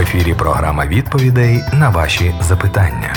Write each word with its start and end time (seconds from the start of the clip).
ефірі 0.00 0.34
програма 0.34 0.86
відповідей 0.86 1.60
на 1.72 1.90
ваші 1.90 2.34
запитання. 2.40 3.14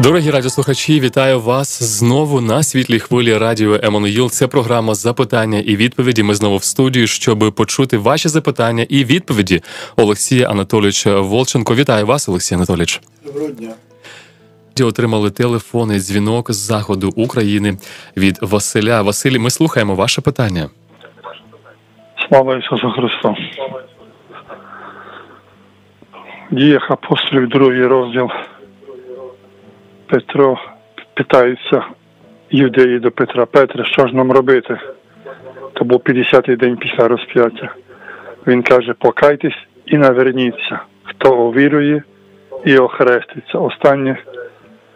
Дорогі 0.00 0.30
радіослухачі, 0.30 1.00
вітаю 1.00 1.40
вас 1.40 1.82
знову 1.82 2.40
на 2.40 2.62
світлій 2.62 2.98
хвилі 2.98 3.38
радіо 3.38 3.80
Еммануїл. 3.82 4.30
Це 4.30 4.46
програма 4.46 4.94
запитання 4.94 5.58
і 5.58 5.76
відповіді. 5.76 6.22
Ми 6.22 6.34
знову 6.34 6.56
в 6.56 6.64
студії, 6.64 7.06
щоб 7.06 7.52
почути 7.56 7.98
ваші 7.98 8.28
запитання 8.28 8.86
і 8.88 9.04
відповіді. 9.04 9.62
Олексія 9.96 10.48
Анатолійович 10.48 11.06
Волченко. 11.06 11.74
Вітаю 11.74 12.06
вас, 12.06 12.28
Олексій 12.28 12.54
Анатолійович. 12.54 13.00
Доброго 13.24 13.48
дня. 13.48 13.70
Отримали 14.80 15.30
телефонний 15.30 16.00
дзвінок 16.00 16.52
з 16.52 16.56
заходу 16.56 17.12
України 17.16 17.76
від 18.16 18.38
Василя. 18.40 19.02
Василі, 19.02 19.38
ми 19.38 19.50
слухаємо 19.50 19.94
ваше 19.94 20.20
питання. 20.20 20.70
Слава 22.30 22.56
Ісусу 22.56 22.90
Христу. 22.90 23.36
Діях 26.50 26.90
апостолів, 26.90 27.48
другий 27.48 27.86
розділ. 27.86 28.30
Петро 30.06 30.58
питається 31.14 31.84
юдеї 32.50 32.98
до 32.98 33.10
Петра. 33.10 33.46
Петре, 33.46 33.84
що 33.84 34.06
ж 34.06 34.16
нам 34.16 34.32
робити? 34.32 34.78
То 35.72 35.84
був 35.84 35.98
50-й 35.98 36.56
день 36.56 36.76
після 36.76 37.08
розп'яття. 37.08 37.74
Він 38.46 38.62
каже: 38.62 38.94
покайтесь 38.98 39.58
і 39.86 39.98
наверніться, 39.98 40.80
хто 41.04 41.36
увірує 41.36 42.02
і 42.64 42.78
охреститься. 42.78 43.58
Останнє 43.58 44.16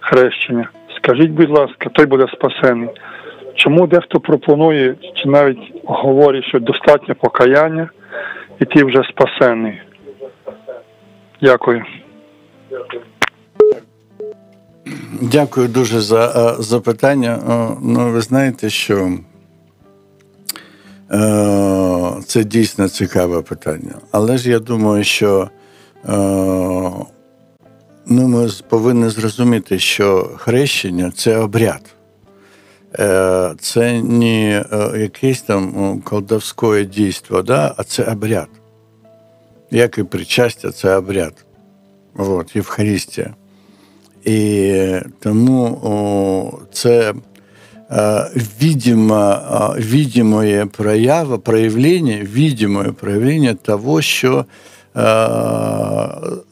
хрещення. 0.01 0.69
Скажіть, 0.97 1.31
будь 1.31 1.51
ласка, 1.51 1.89
той 1.89 2.07
буде 2.07 2.27
спасений. 2.33 2.89
Чому 3.65 3.87
дехто 3.87 4.21
пропонує, 4.21 4.97
чи 5.15 5.29
навіть 5.29 5.73
говорить, 5.85 6.45
що 6.45 6.61
достатньо 6.61 7.15
покаяння, 7.15 7.91
і 8.61 8.65
ти 8.65 8.85
вже 8.85 9.03
спасений? 9.11 9.81
Дякую. 11.43 11.85
Дякую 15.23 15.69
дуже 15.69 16.01
за 16.01 16.55
запитання. 16.59 17.39
Ну, 17.83 18.11
ви 18.11 18.21
знаєте, 18.21 18.71
що 18.71 19.11
е, 21.11 22.23
це 22.27 22.45
дійсно 22.45 22.89
цікаве 22.89 23.43
питання. 23.43 23.95
Але 24.13 24.39
ж 24.39 24.51
я 24.51 24.59
думаю, 24.59 25.05
що 25.05 25.49
е, 26.09 26.13
ну, 28.07 28.29
ми 28.29 28.49
повинні 28.69 29.09
зрозуміти, 29.09 29.79
що 29.79 30.31
хрещення 30.37 31.11
це 31.11 31.39
обряд. 31.39 31.94
Е, 32.99 33.55
це 33.61 34.03
не 34.03 34.65
якесь 34.99 35.43
там 35.43 36.01
колдовське 36.05 36.85
дійство, 36.85 37.43
да? 37.43 37.75
а 37.77 37.85
це 37.85 38.05
обряд. 38.05 38.49
Як 39.71 39.99
і 39.99 40.03
причастя, 40.03 40.71
це 40.71 40.97
обряд. 40.97 41.45
От, 42.17 42.57
Євхаристія. 42.57 43.35
І 44.25 44.97
тому 45.21 45.81
о, 45.83 46.59
це 46.73 47.15
е, 47.91 48.31
видимо, 48.61 49.75
видимое 49.79 50.67
проява, 50.67 51.39
проявление, 51.39 52.25
видимое 52.25 52.93
проявление 52.93 53.55
того, 53.55 54.03
що 54.03 54.39
е, 54.39 54.45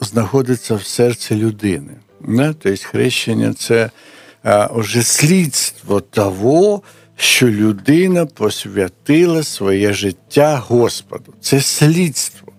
знаходиться 0.01 0.75
в 0.75 0.83
серці 0.83 1.35
людини. 1.35 1.93
Тобто 2.27 2.75
хрещення 2.83 3.55
це 3.55 3.83
е, 3.85 3.91
вже 4.45 5.03
слідство 5.03 6.01
того, 6.01 6.83
що 7.17 7.48
людина 7.48 8.27
посвятила 8.27 9.43
своє 9.43 9.93
життя 9.93 10.62
Господу. 10.69 11.33
Це 11.41 11.61
слідство. 11.61 12.53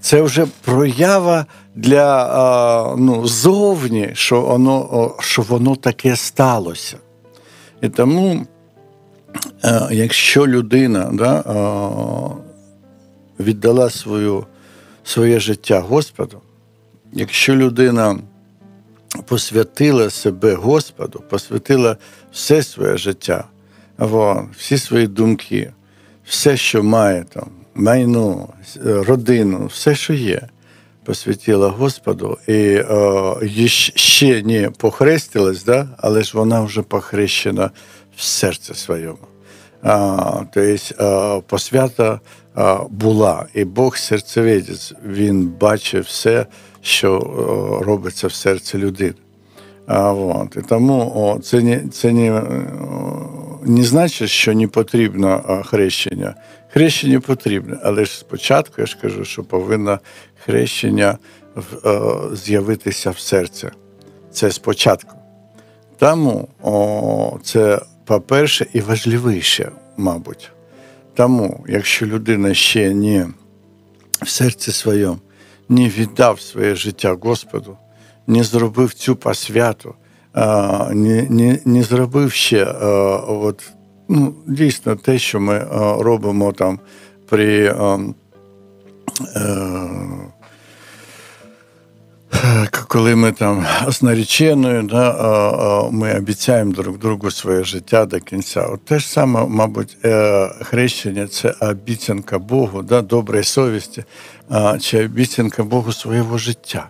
Це 0.00 0.22
вже 0.22 0.46
проява 0.64 1.46
для 1.74 2.94
ну, 2.98 3.26
зовні, 3.26 4.10
що 4.12 4.40
воно 4.40 5.14
що 5.20 5.42
воно 5.42 5.76
таке 5.76 6.16
сталося. 6.16 6.96
І 7.82 7.88
тому, 7.88 8.46
якщо 9.90 10.46
людина 10.46 11.10
да, 11.12 11.44
віддала 13.40 13.90
свою, 13.90 14.46
своє 15.04 15.40
життя 15.40 15.80
Господу, 15.80 16.40
якщо 17.12 17.56
людина 17.56 18.18
посвятила 19.26 20.10
себе 20.10 20.54
Господу, 20.54 21.22
посвятила 21.30 21.96
все 22.32 22.62
своє 22.62 22.96
життя, 22.96 23.44
всі 24.58 24.78
свої 24.78 25.06
думки, 25.06 25.72
все, 26.24 26.56
що 26.56 26.82
має 26.82 27.24
там, 27.24 27.50
майно, 27.74 28.48
родину, 28.84 29.66
все, 29.66 29.94
що 29.94 30.14
є 30.14 30.48
посвятила 31.04 31.68
Господу, 31.68 32.38
і 32.46 32.80
о, 32.80 33.40
ще 33.94 34.42
не 34.42 34.70
похрестилась, 34.70 35.64
да? 35.64 35.88
але 35.98 36.22
ж 36.22 36.38
вона 36.38 36.62
вже 36.62 36.82
похрещена 36.82 37.70
в 38.16 38.22
серці 38.22 38.74
своєму. 38.74 39.18
А, 39.82 40.44
Тобто 40.54 41.42
посвята 41.46 42.20
була, 42.90 43.46
і 43.54 43.64
Бог 43.64 43.96
серцевидець, 43.96 44.94
він 45.06 45.48
бачив 45.48 46.04
все, 46.04 46.46
що 46.82 47.18
робиться 47.86 48.26
в 48.26 48.32
серці 48.32 48.78
людини. 48.78 49.14
А, 49.86 50.12
от. 50.12 50.56
І 50.56 50.60
Тому 50.62 51.12
о, 51.14 51.38
це 51.38 51.60
не 51.60 51.88
це 51.88 52.12
не, 52.12 52.42
не 53.62 53.82
значить, 53.82 54.28
що 54.28 54.54
не 54.54 54.68
потрібно 54.68 55.62
хрещення. 55.66 56.34
Хрещення 56.72 57.20
потрібне, 57.20 57.78
але 57.82 58.04
ж 58.04 58.18
спочатку 58.18 58.74
я 58.78 58.86
ж 58.86 58.98
кажу, 59.02 59.24
що 59.24 59.44
повинно 59.44 59.98
хрещення 60.44 61.18
з'явитися 62.32 63.10
в 63.10 63.18
серці. 63.18 63.68
Це 64.32 64.50
спочатку. 64.50 65.16
Тому 65.98 66.48
о, 66.62 67.38
це, 67.42 67.80
по-перше, 68.04 68.66
і 68.72 68.80
важливіше, 68.80 69.72
мабуть. 69.96 70.50
Тому, 71.14 71.64
якщо 71.68 72.06
людина 72.06 72.54
ще 72.54 72.94
не 72.94 73.28
в 74.22 74.28
серці 74.28 74.72
своєму 74.72 75.18
не 75.72 75.88
віддав 75.88 76.40
своє 76.40 76.74
життя 76.74 77.16
Господу, 77.22 77.76
не 78.26 78.44
зробив 78.44 78.94
цю 78.94 79.16
посвяту, 79.16 79.94
не 80.90 81.26
не, 81.30 81.58
не 81.64 81.82
зробив 81.82 82.32
ще 82.32 82.64
от, 82.64 83.72
ну, 84.08 84.34
дійсно 84.46 84.96
те, 84.96 85.18
що 85.18 85.40
ми 85.40 85.66
робимо 85.98 86.52
там 86.52 86.78
при. 87.28 87.74
Коли 92.88 93.16
ми 93.16 93.32
там 93.32 93.66
з 93.88 94.02
нареченою, 94.02 94.82
да, 94.82 95.88
ми 95.90 96.14
обіцяємо 96.18 96.72
друг 96.72 96.98
другу 96.98 97.30
своє 97.30 97.64
життя 97.64 98.06
до 98.06 98.20
кінця. 98.20 98.62
От 98.62 98.84
те 98.84 98.98
ж 98.98 99.08
саме, 99.08 99.46
мабуть, 99.46 99.96
е, 100.04 100.48
хрещення 100.62 101.26
це 101.26 101.54
обіцянка 101.60 102.38
Богу, 102.38 102.82
да, 102.82 103.02
доброї 103.02 103.44
совісті, 103.44 104.04
чи 104.80 105.04
обіцянка 105.04 105.64
Богу 105.64 105.92
свого 105.92 106.38
життя, 106.38 106.88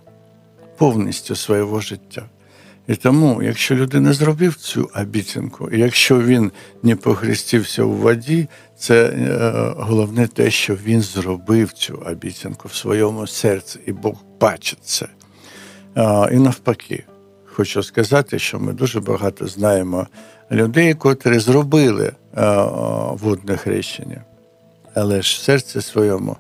повністю 0.79 1.37
свого 1.37 1.81
життя. 1.81 2.23
І 2.89 2.95
тому, 2.95 3.43
якщо 3.43 3.75
людина 3.75 4.13
зробив 4.13 4.55
цю 4.55 4.91
обіцянку, 4.97 5.69
якщо 5.73 6.21
він 6.21 6.53
не 6.83 6.97
похрестився 6.97 7.83
у 7.83 7.93
воді, 7.93 8.49
це 8.79 9.05
е, 9.05 9.53
головне 9.77 10.27
те, 10.27 10.51
що 10.51 10.75
він 10.75 11.01
зробив 11.01 11.73
цю 11.73 11.95
обіцянку 11.95 12.69
в 12.69 12.75
своєму 12.75 13.27
серці, 13.27 13.79
і 13.87 13.93
Бог 13.93 14.15
бачить 14.41 14.85
це. 14.85 15.07
І 16.33 16.37
навпаки, 16.37 17.05
хочу 17.45 17.83
сказати, 17.83 18.39
що 18.39 18.59
ми 18.59 18.73
дуже 18.73 19.01
багато 19.01 19.47
знаємо 19.47 20.07
людей, 20.51 20.95
котрі 20.95 21.39
зробили 21.39 22.13
водне 23.13 23.57
хрещення, 23.57 24.25
але 24.95 25.23
ж 25.23 25.39
в 25.39 25.43
серці 25.43 25.81
своєму 25.81 26.37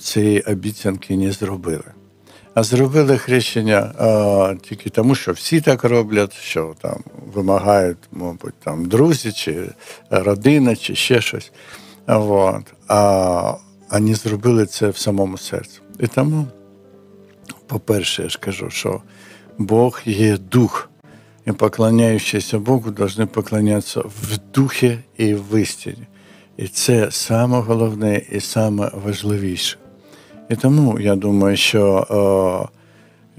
цієї 0.00 0.40
обіцянки 0.40 1.16
не 1.16 1.32
зробили. 1.32 1.84
А 2.54 2.62
зробили 2.62 3.18
хрещення 3.18 3.92
а, 3.98 4.54
тільки 4.62 4.90
тому, 4.90 5.14
що 5.14 5.32
всі 5.32 5.60
так 5.60 5.84
роблять, 5.84 6.34
що 6.34 6.74
там 6.80 7.00
вимагають, 7.34 7.98
мабуть, 8.12 8.54
там 8.64 8.84
друзі, 8.84 9.32
чи 9.32 9.70
родина, 10.10 10.76
чи 10.76 10.94
ще 10.94 11.20
щось. 11.20 11.52
От. 12.06 12.64
А 12.88 13.54
а 13.90 14.00
не 14.00 14.14
зробили 14.14 14.66
це 14.66 14.88
в 14.88 14.96
самому 14.96 15.38
серці. 15.38 15.80
І 16.00 16.06
тому 16.06 16.46
по-перше, 17.70 18.22
я 18.22 18.28
ж 18.28 18.38
кажу, 18.38 18.70
що 18.70 19.02
Бог 19.58 20.00
є 20.04 20.36
дух, 20.36 20.90
і 21.46 21.52
поклоняючися 21.52 22.58
Богу, 22.58 22.92
повинні 22.92 23.26
поклонятися 23.26 24.00
в 24.00 24.38
духі 24.54 24.98
і 25.16 25.34
в 25.34 25.60
істині. 25.60 26.06
І 26.56 26.68
це 26.68 27.08
саме 27.10 27.60
головне 27.60 28.22
і 28.30 28.40
саме 28.40 28.90
важливіше. 29.04 29.76
І 30.48 30.56
тому 30.56 31.00
я 31.00 31.16
думаю, 31.16 31.56
що 31.56 32.68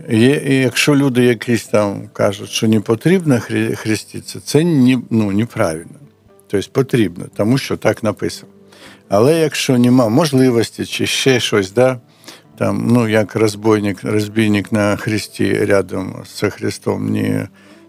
е, 0.10 0.18
є, 0.18 0.62
якщо 0.62 0.96
люди 0.96 1.24
якісь 1.26 1.66
там 1.66 2.10
кажуть, 2.14 2.50
що 2.50 2.68
не 2.68 2.80
потрібно 2.80 3.40
хреститися, 3.76 4.40
це 4.40 4.64
не, 4.64 5.02
ну, 5.10 5.32
неправильно. 5.32 6.00
Тобто 6.48 6.72
потрібно, 6.72 7.26
тому 7.36 7.58
що 7.58 7.78
так 7.78 8.04
написано. 8.04 8.52
Але 9.10 9.40
якщо 9.40 9.78
нема 9.78 10.10
можливості 10.10 10.86
чи 10.86 11.06
ще 11.08 11.40
щось, 11.40 11.72
да, 11.72 12.00
там, 12.58 12.88
ну, 12.88 13.08
як 13.08 13.36
розбойник, 13.36 14.04
розбійник 14.04 14.72
на 14.72 14.96
хресті 14.96 15.54
рядом 15.54 16.16
з 16.26 16.50
Христом 16.50 17.10
не, 17.10 17.48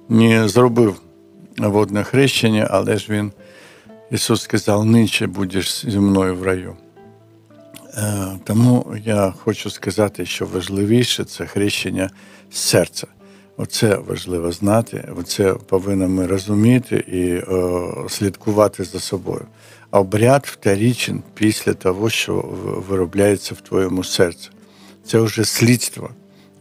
не 0.09 0.49
зробив 0.49 1.01
водне 1.59 2.05
хрещення, 2.05 2.69
але 2.71 2.97
ж 2.97 3.13
він, 3.13 3.33
Ісус 4.11 4.43
сказав, 4.43 4.85
нинче 4.85 5.27
будеш 5.27 5.87
зі 5.89 5.99
мною 5.99 6.37
в 6.37 6.43
раю. 6.43 6.77
Е, 7.97 8.39
тому 8.45 8.97
я 9.05 9.35
хочу 9.45 9.71
сказати, 9.71 10.27
що 10.27 10.47
важливіше 10.47 11.25
це 11.25 11.47
хрещення 11.47 12.11
серця. 12.51 13.07
Оце 13.57 13.97
важливо 13.97 14.53
знати, 14.53 15.09
оце 15.19 15.53
повинні 15.53 16.07
ми 16.07 16.27
розуміти 16.27 16.97
і 16.97 17.53
о, 17.53 18.07
слідкувати 18.09 18.85
за 18.85 19.01
собою. 19.01 19.47
Обряд 19.92 20.46
вторічен 20.46 21.24
після 21.34 21.74
того, 21.74 22.10
що 22.10 22.34
виробляється 22.90 23.54
в 23.54 23.62
твоєму 23.62 24.04
серці. 24.04 24.50
Це 25.06 25.20
вже 25.20 25.46
слідство. 25.46 26.10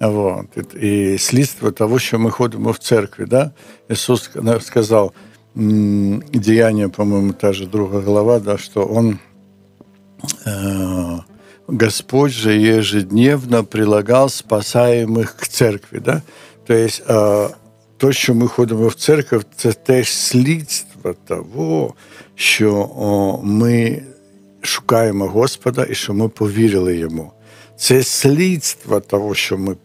Вот. 0.01 0.75
І 0.83 1.19
слідство 1.19 1.71
того, 1.71 1.99
що 1.99 2.19
ми 2.19 2.31
ходимо 2.31 2.71
в 2.71 2.79
церкві. 2.79 3.25
Да? 3.27 3.51
Ісус 3.91 4.31
сказав, 4.61 5.13
діяння, 6.35 6.89
по-моєму, 6.89 7.33
та 7.33 7.53
же 7.53 7.67
друга 7.67 8.01
глава, 8.01 8.39
да, 8.39 8.59
що 8.59 8.89
Он 8.93 9.19
э, 10.47 11.19
Господь 11.67 12.33
же 12.33 12.53
ежедневно 12.53 13.65
прилагал 13.65 14.29
спасаемых 14.29 15.37
к 15.37 15.47
церкві. 15.49 16.01
Да? 16.05 16.23
Тобто, 16.67 17.51
то, 17.97 18.13
що 18.13 18.35
ми 18.35 18.49
ходимо 18.49 18.89
в 18.89 18.95
церкву, 18.95 19.41
це 19.57 19.73
теж 19.73 20.13
слідство 20.13 20.90
того, 21.28 21.94
що 22.36 22.90
ми 23.44 24.04
шукаємо 24.62 25.28
Господа 25.28 25.88
і 25.90 25.96
що 25.96 26.14
ми 26.14 26.30
повірили 26.30 26.98
йому. 26.98 27.32
Це 27.78 28.04
слідство 28.04 29.00
того, 29.00 29.36
що 29.36 29.58
ми 29.58 29.76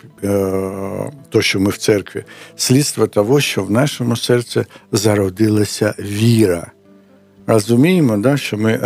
то, 1.28 1.42
що 1.42 1.60
ми 1.60 1.70
в 1.70 1.76
церкві, 1.76 2.24
слідство 2.56 3.06
того, 3.06 3.40
що 3.40 3.62
в 3.64 3.70
нашому 3.70 4.16
серці 4.16 4.64
зародилася 4.92 5.94
віра. 5.98 6.72
Розуміємо, 7.46 8.16
да, 8.16 8.36
що 8.36 8.56
ми 8.56 8.78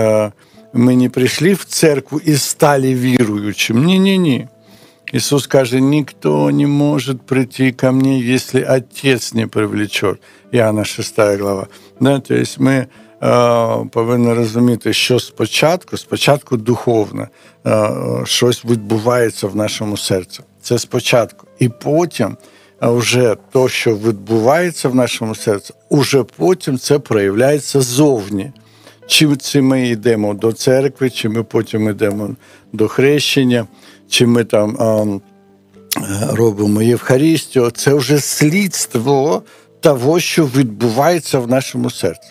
ми 0.73 0.97
не 0.97 1.09
прийшли 1.09 1.53
в 1.53 1.65
церкву 1.65 2.21
і 2.25 2.37
стали 2.37 2.95
віруючим. 2.95 3.85
Ні-ні-ні. 3.85 4.49
Ісус 5.13 5.47
каже, 5.47 5.81
ніхто 5.81 6.51
не 6.51 6.67
може 6.67 7.15
прийти 7.15 7.73
ко 7.73 7.93
мне, 7.93 8.19
якщо 8.19 8.59
Отець 8.69 9.35
не 9.35 9.47
привлечет. 9.47 10.17
Іоанна 10.53 10.85
6 10.85 11.19
глава. 11.19 11.67
Да, 12.01 12.21
тобто 12.21 12.45
ми 12.59 12.73
е, 12.73 12.87
повинні 13.93 14.33
розуміти, 14.33 14.93
що 14.93 15.21
спочатку, 15.21 15.97
спочатку 15.97 16.57
духовно, 16.57 17.29
е, 17.67 17.91
щось 18.25 18.65
відбувається 18.65 19.47
в 19.47 19.57
нашому 19.57 19.97
серці. 19.97 20.41
Це 20.63 20.79
спочатку. 20.79 21.47
І 21.59 21.69
потім 21.69 22.37
вже 22.81 23.37
то, 23.53 23.69
що 23.69 23.97
відбувається 23.97 24.89
в 24.89 24.95
нашому 24.95 25.35
серці, 25.35 25.75
уже 25.89 26.23
потім 26.23 26.79
це 26.79 26.99
проявляється 26.99 27.81
зовні. 27.81 28.53
Чи 29.07 29.37
це 29.37 29.61
ми 29.61 29.89
йдемо 29.89 30.35
до 30.35 30.53
церкви, 30.53 31.11
чи 31.11 31.29
ми 31.29 31.43
потім 31.43 31.91
йдемо 31.91 32.31
до 32.73 32.89
хрещення, 32.89 33.67
чи 34.11 34.27
ми 34.27 34.45
там 34.45 34.77
а, 34.79 35.05
робимо 36.33 36.83
Євхаристію, 36.83 37.71
це 37.71 37.95
вже 37.95 38.21
слідство 38.21 39.43
того, 39.81 40.21
що 40.21 40.47
відбувається 40.47 41.39
в 41.39 41.49
нашому 41.49 41.91
серці. 41.91 42.29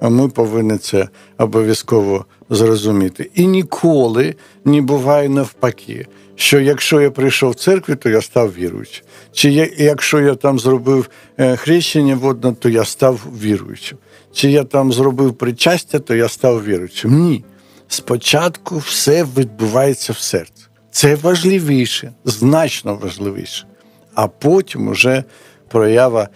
А 0.00 0.08
ми 0.08 0.28
повинні 0.28 0.78
це 0.78 1.08
обов'язково 1.38 2.24
зрозуміти. 2.50 3.30
І 3.34 3.46
ніколи 3.46 4.34
не 4.64 4.80
буває 4.80 5.28
навпаки, 5.28 6.06
що 6.34 6.60
якщо 6.60 7.00
я 7.00 7.10
прийшов 7.10 7.50
в 7.50 7.54
церкву, 7.54 7.96
то 7.96 8.08
я 8.08 8.22
став 8.22 8.54
віруючим. 8.54 9.04
Чи 9.32 9.50
я, 9.50 9.68
якщо 9.78 10.20
я 10.20 10.34
там 10.34 10.58
зробив 10.58 11.10
е, 11.38 11.56
хрещення 11.56 12.16
водне, 12.16 12.52
то 12.52 12.68
я 12.68 12.84
став 12.84 13.20
віруючим. 13.42 13.98
Чи 14.32 14.50
я 14.50 14.64
там 14.64 14.92
зробив 14.92 15.34
причастя, 15.34 15.98
то 15.98 16.14
я 16.14 16.28
став 16.28 16.64
віруючим. 16.64 17.18
Ні. 17.18 17.44
Спочатку 17.88 18.78
все 18.78 19.26
відбувається 19.36 20.12
в 20.12 20.18
серці. 20.18 20.69
Це 20.90 21.14
важливіше, 21.14 22.12
значно 22.24 22.94
важливіше. 22.94 23.66
А 24.14 24.28
потім 24.28 24.88
уже 24.88 25.24
проява 25.68 26.28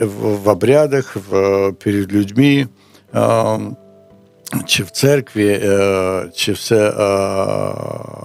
в 0.00 0.48
обрядах, 0.48 1.16
перед 1.78 2.12
людьми, 2.12 2.68
чи 4.66 4.82
в 4.82 4.90
церкві, 4.90 5.60
е, 5.62 6.30
чи 6.34 6.52
все 6.52 6.88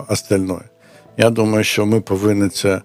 остальне. 0.08 0.60
Я 1.18 1.30
думаю, 1.30 1.64
що 1.64 1.86
ми 1.86 2.02
повинні 2.02 2.50
це 2.50 2.82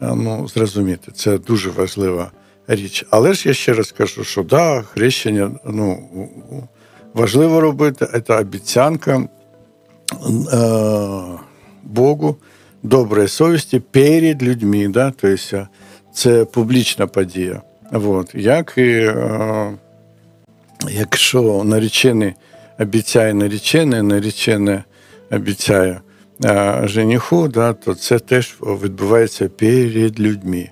ну, 0.00 0.48
зрозуміти. 0.48 1.12
Це 1.14 1.38
дуже 1.38 1.70
важлива 1.70 2.30
річ. 2.68 3.06
Але 3.10 3.32
ж 3.32 3.48
я 3.48 3.54
ще 3.54 3.72
раз 3.72 3.92
кажу, 3.92 4.24
що 4.24 4.42
да, 4.42 4.82
хрещення 4.82 5.50
ну, 5.64 6.08
важливо 7.14 7.60
робити, 7.60 8.22
це 8.26 8.38
обіцянка. 8.38 9.28
Богу 11.95 12.35
доброї 12.83 13.27
совісті 13.27 13.79
перед 13.79 14.43
людьми. 14.43 14.87
Да? 14.87 15.13
Тобто 15.21 15.67
це 16.13 16.45
публічна 16.45 17.07
подія. 17.07 17.61
Вот. 17.91 18.35
Як 18.35 18.73
і 18.77 18.81
е, 18.81 19.71
якщо 20.89 21.63
наречений 21.63 22.33
обіцяє 22.79 23.33
наречене, 23.33 24.03
наречене 24.03 24.83
обіцяє 25.31 26.01
е, 26.45 26.81
жениху, 26.83 27.47
да, 27.47 27.73
то 27.73 27.95
це 27.95 28.19
теж 28.19 28.57
відбувається 28.61 29.49
перед 29.49 30.19
людьми. 30.19 30.69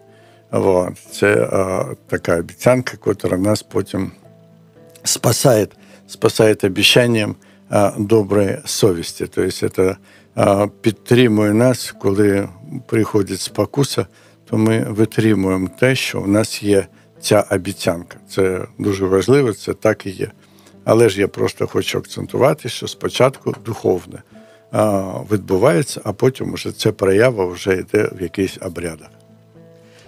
Вот. 0.51 0.93
Це 1.11 1.33
е, 1.33 1.85
така 2.07 2.37
обіцянка, 2.39 2.97
яка 3.05 3.37
нас 3.37 3.63
потім 3.63 4.11
спасає, 5.03 5.67
спасає 6.07 6.55
обіцянням 6.63 7.35
е, 7.71 7.91
доброї 7.97 8.57
совісті. 8.65 9.27
Тобто 9.27 9.69
це 9.69 9.95
підтримує 10.80 11.52
нас, 11.52 11.94
коли 12.00 12.48
приходить 12.86 13.40
спокуса, 13.40 14.06
то 14.50 14.58
ми 14.58 14.84
витримуємо 14.88 15.68
те, 15.80 15.94
що 15.94 16.20
в 16.20 16.28
нас 16.28 16.62
є 16.62 16.86
ця 17.20 17.44
обіцянка. 17.50 18.18
Це 18.28 18.66
дуже 18.78 19.06
важливо, 19.06 19.52
це 19.52 19.74
так 19.74 20.06
і 20.06 20.10
є. 20.10 20.30
Але 20.84 21.08
ж 21.08 21.20
я 21.20 21.28
просто 21.28 21.66
хочу 21.66 21.98
акцентувати, 21.98 22.68
що 22.68 22.88
спочатку 22.88 23.54
духовне 23.64 24.22
відбувається, 25.32 26.00
а 26.04 26.12
потім 26.12 26.52
уже 26.52 26.72
ця 26.72 26.92
проява 26.92 27.46
вже 27.46 27.74
йде 27.74 28.10
в 28.18 28.22
якийсь 28.22 28.58
обрядах. 28.60 29.08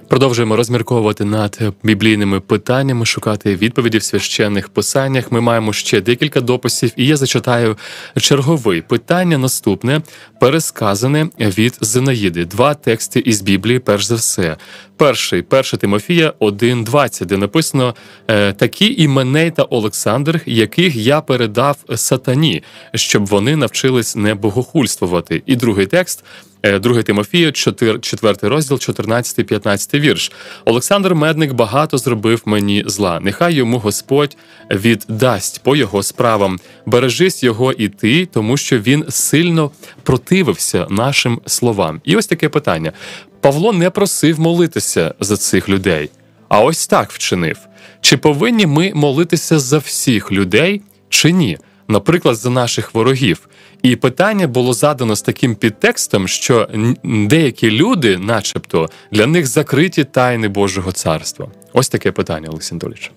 Продовжуємо 0.08 0.56
розмірковувати 0.56 1.24
над 1.24 1.60
біблійними 1.82 2.40
питаннями, 2.40 3.06
шукати 3.06 3.56
відповіді 3.56 3.98
в 3.98 4.02
священних 4.02 4.68
писаннях. 4.68 5.32
Ми 5.32 5.40
маємо 5.40 5.72
ще 5.72 6.00
декілька 6.00 6.40
дописів, 6.40 6.92
і 6.96 7.06
я 7.06 7.16
зачитаю 7.16 7.76
черговий 8.16 8.82
питання. 8.82 9.38
Наступне 9.38 10.00
пересказане 10.40 11.28
від 11.38 11.78
Зинаїди. 11.80 12.44
Два 12.44 12.74
тексти 12.74 13.20
із 13.20 13.40
Біблії, 13.40 13.78
перш 13.78 14.04
за 14.04 14.14
все. 14.14 14.56
Перший, 14.96 15.42
перша 15.42 15.76
Тимофія 15.76 16.32
1.20, 16.40 17.24
де 17.24 17.36
написано 17.36 17.94
«Е, 18.28 18.52
такі 18.52 18.94
іменей 19.02 19.50
та 19.50 19.62
Олександр, 19.62 20.40
яких 20.46 20.96
я 20.96 21.20
передав 21.20 21.76
сатані, 21.94 22.62
щоб 22.94 23.26
вони 23.26 23.56
навчились 23.56 24.16
не 24.16 24.34
богохульствувати. 24.34 25.42
І 25.46 25.56
другий 25.56 25.86
текст. 25.86 26.24
2 26.62 26.98
е, 26.98 27.02
Тимофія, 27.02 27.52
4, 27.52 27.98
4 27.98 28.36
розділ, 28.42 28.78
14, 28.78 29.46
15 29.46 29.94
вірш. 29.94 30.32
Олександр 30.64 31.14
Медник 31.14 31.52
багато 31.52 31.98
зробив 31.98 32.42
мені 32.44 32.84
зла. 32.86 33.20
Нехай 33.20 33.54
йому 33.54 33.78
Господь 33.78 34.36
віддасть 34.70 35.62
по 35.62 35.76
його 35.76 36.02
справам. 36.02 36.58
Бережись 36.86 37.42
його 37.42 37.72
і 37.72 37.88
ти, 37.88 38.26
тому 38.26 38.56
що 38.56 38.78
він 38.78 39.04
сильно 39.08 39.70
противився 40.02 40.86
нашим 40.90 41.40
словам. 41.46 42.00
І 42.04 42.16
ось 42.16 42.26
таке 42.26 42.48
питання: 42.48 42.92
Павло 43.40 43.72
не 43.72 43.90
просив 43.90 44.40
молитися 44.40 45.14
за 45.20 45.36
цих 45.36 45.68
людей, 45.68 46.10
а 46.48 46.60
ось 46.60 46.86
так 46.86 47.12
вчинив. 47.12 47.58
Чи 48.00 48.16
повинні 48.16 48.66
ми 48.66 48.92
молитися 48.94 49.58
за 49.58 49.78
всіх 49.78 50.32
людей, 50.32 50.82
чи 51.08 51.32
ні? 51.32 51.58
Наприклад, 51.88 52.36
за 52.36 52.50
наших 52.50 52.94
ворогів. 52.94 53.48
І 53.82 53.96
питання 53.96 54.46
було 54.46 54.72
задано 54.72 55.16
з 55.16 55.22
таким 55.22 55.54
підтекстом, 55.54 56.28
що 56.28 56.68
деякі 57.04 57.70
люди, 57.70 58.18
начебто, 58.18 58.90
для 59.12 59.26
них 59.26 59.46
закриті 59.46 60.04
тайни 60.04 60.48
Божого 60.48 60.92
царства. 60.92 61.48
Ось 61.72 61.88
таке 61.88 62.12
питання, 62.12 62.48
Олексій 62.48 62.74
Анатолійович. 62.74 63.12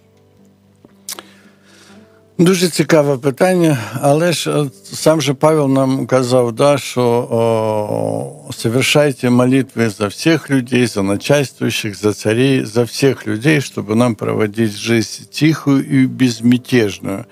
Дуже 2.38 2.68
цікаве 2.68 3.16
питання, 3.16 3.78
але 4.00 4.32
ж 4.32 4.50
е, 4.50 4.70
сам 4.92 5.20
же 5.20 5.34
Павел 5.34 5.68
нам 5.68 6.06
казав, 6.06 6.52
да, 6.52 6.78
що 6.78 7.02
о, 7.02 8.52
совершайте 8.52 9.30
молитви 9.30 9.90
за 9.90 10.06
всіх 10.06 10.50
людей, 10.50 10.86
за 10.86 11.02
начальствующих, 11.02 11.98
за 11.98 12.12
царей, 12.12 12.64
за 12.64 12.82
всіх 12.82 13.26
людей, 13.26 13.60
щоб 13.60 13.96
нам 13.96 14.14
проводити 14.14 14.72
життя 14.72 15.24
тиху 15.32 15.78
і 15.78 16.06
безмятежную. 16.06 17.24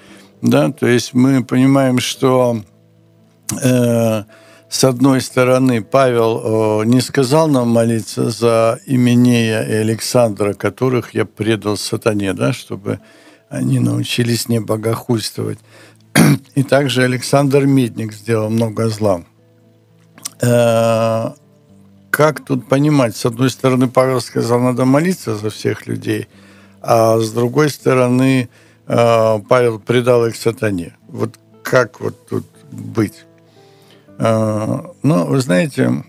Да? 0.43 0.71
То 0.71 0.87
есть 0.87 1.15
мы 1.15 1.45
понимаем, 1.45 1.99
что 2.01 2.61
э, 3.63 4.25
с 4.69 4.85
одной 4.85 5.21
стороны 5.21 5.83
Павел 5.83 6.81
э, 6.83 6.85
не 6.87 7.01
сказал 7.01 7.49
нам 7.49 7.69
молиться 7.69 8.31
за 8.31 8.79
Именея 8.87 9.63
и 9.63 9.75
Александра, 9.75 10.53
которых 10.55 11.15
я 11.15 11.25
предал 11.25 11.77
сатане, 11.77 12.33
да, 12.35 12.53
чтобы 12.53 13.01
они 13.50 13.80
научились 13.80 14.50
не 14.50 14.60
богохульствовать. 14.60 15.60
И 16.56 16.64
также 16.64 17.04
Александр 17.04 17.66
Медник 17.66 18.14
сделал 18.14 18.50
много 18.50 18.90
зла. 18.90 19.24
Э, 20.42 21.32
как 22.10 22.46
тут 22.46 22.68
понимать? 22.68 23.16
С 23.16 23.26
одной 23.26 23.50
стороны, 23.50 23.88
Павел 23.88 24.22
сказал, 24.22 24.60
надо 24.60 24.86
молиться 24.86 25.36
за 25.36 25.50
всех 25.50 25.88
людей, 25.88 26.28
а 26.82 27.20
с 27.20 27.32
другой 27.32 27.70
стороны, 27.70 28.50
э, 28.88 29.40
Павел 29.50 29.80
предал 29.80 30.26
их 30.26 30.36
сатане. 30.36 30.96
Вот 31.08 31.36
как 31.64 32.00
вот 32.00 32.28
тут 32.28 32.46
быть? 32.72 33.26
Э, 34.18 34.80
ну, 35.04 35.26
вы 35.26 35.40
знаете, 35.40 36.04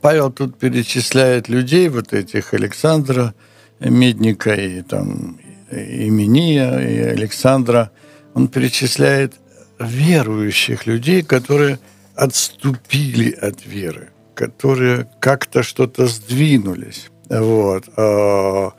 Павел 0.00 0.32
тут 0.32 0.58
перечисляет 0.58 1.48
людей, 1.48 1.88
вот 1.88 2.12
этих 2.12 2.54
Александра, 2.54 3.34
Медника 3.80 4.54
и 4.54 4.82
там 4.82 5.38
Имения 5.70 6.78
и 6.78 6.98
Александра. 6.98 7.90
Он 8.34 8.48
перечисляет 8.48 9.34
верующих 9.78 10.86
людей, 10.86 11.22
которые 11.22 11.78
отступили 12.14 13.32
от 13.32 13.64
веры, 13.64 14.10
которые 14.34 15.08
как-то 15.20 15.62
что-то 15.62 16.06
сдвинулись. 16.06 17.10
Вот. 17.28 17.84
А, 17.96 18.72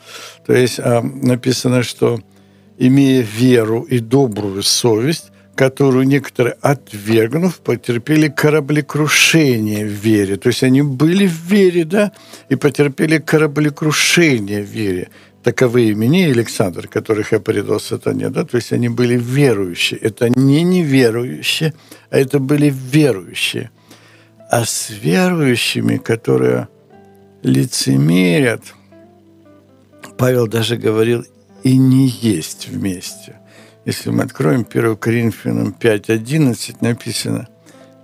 то 0.46 0.54
есть 0.54 0.80
а, 0.80 1.02
написано, 1.02 1.84
что 1.84 2.20
имея 2.78 3.22
веру 3.22 3.82
и 3.82 4.00
добрую 4.00 4.64
совесть, 4.64 5.31
которую 5.56 6.08
некоторые, 6.08 6.56
отвергнув, 6.62 7.60
потерпели 7.60 8.30
кораблекрушение 8.30 9.86
в 9.86 9.90
вере. 9.90 10.38
То 10.38 10.50
есть 10.50 10.64
они 10.64 10.82
были 10.82 11.28
в 11.28 11.52
вере, 11.52 11.86
да, 11.86 12.12
и 12.50 12.56
потерпели 12.56 13.18
кораблекрушение 13.18 14.64
в 14.64 14.68
вере 14.68 15.10
таковые 15.44 15.92
имени 15.92 16.24
Александр, 16.24 16.88
которых 16.88 17.32
я 17.32 17.40
предал 17.40 17.80
сатане, 17.80 18.30
да, 18.30 18.44
то 18.44 18.58
есть 18.58 18.74
они 18.74 18.90
были 18.90 19.18
верующие. 19.18 20.00
Это 20.00 20.30
не 20.30 20.64
неверующие, 20.64 21.74
а 22.10 22.20
это 22.20 22.40
были 22.40 22.70
верующие. 22.70 23.72
А 24.50 24.66
с 24.66 24.90
верующими, 24.90 25.98
которые 25.98 26.68
лицемерят, 27.44 28.62
Павел 30.18 30.48
даже 30.48 30.78
говорил, 30.78 31.26
и 31.64 31.78
не 31.78 32.08
есть 32.08 32.68
вместе. 32.68 33.41
Если 33.84 34.12
мы 34.12 34.24
откроем 34.24 34.66
1 34.70 34.96
Коринфянам 34.98 35.76
5.11, 35.80 36.78
написано, 36.82 37.48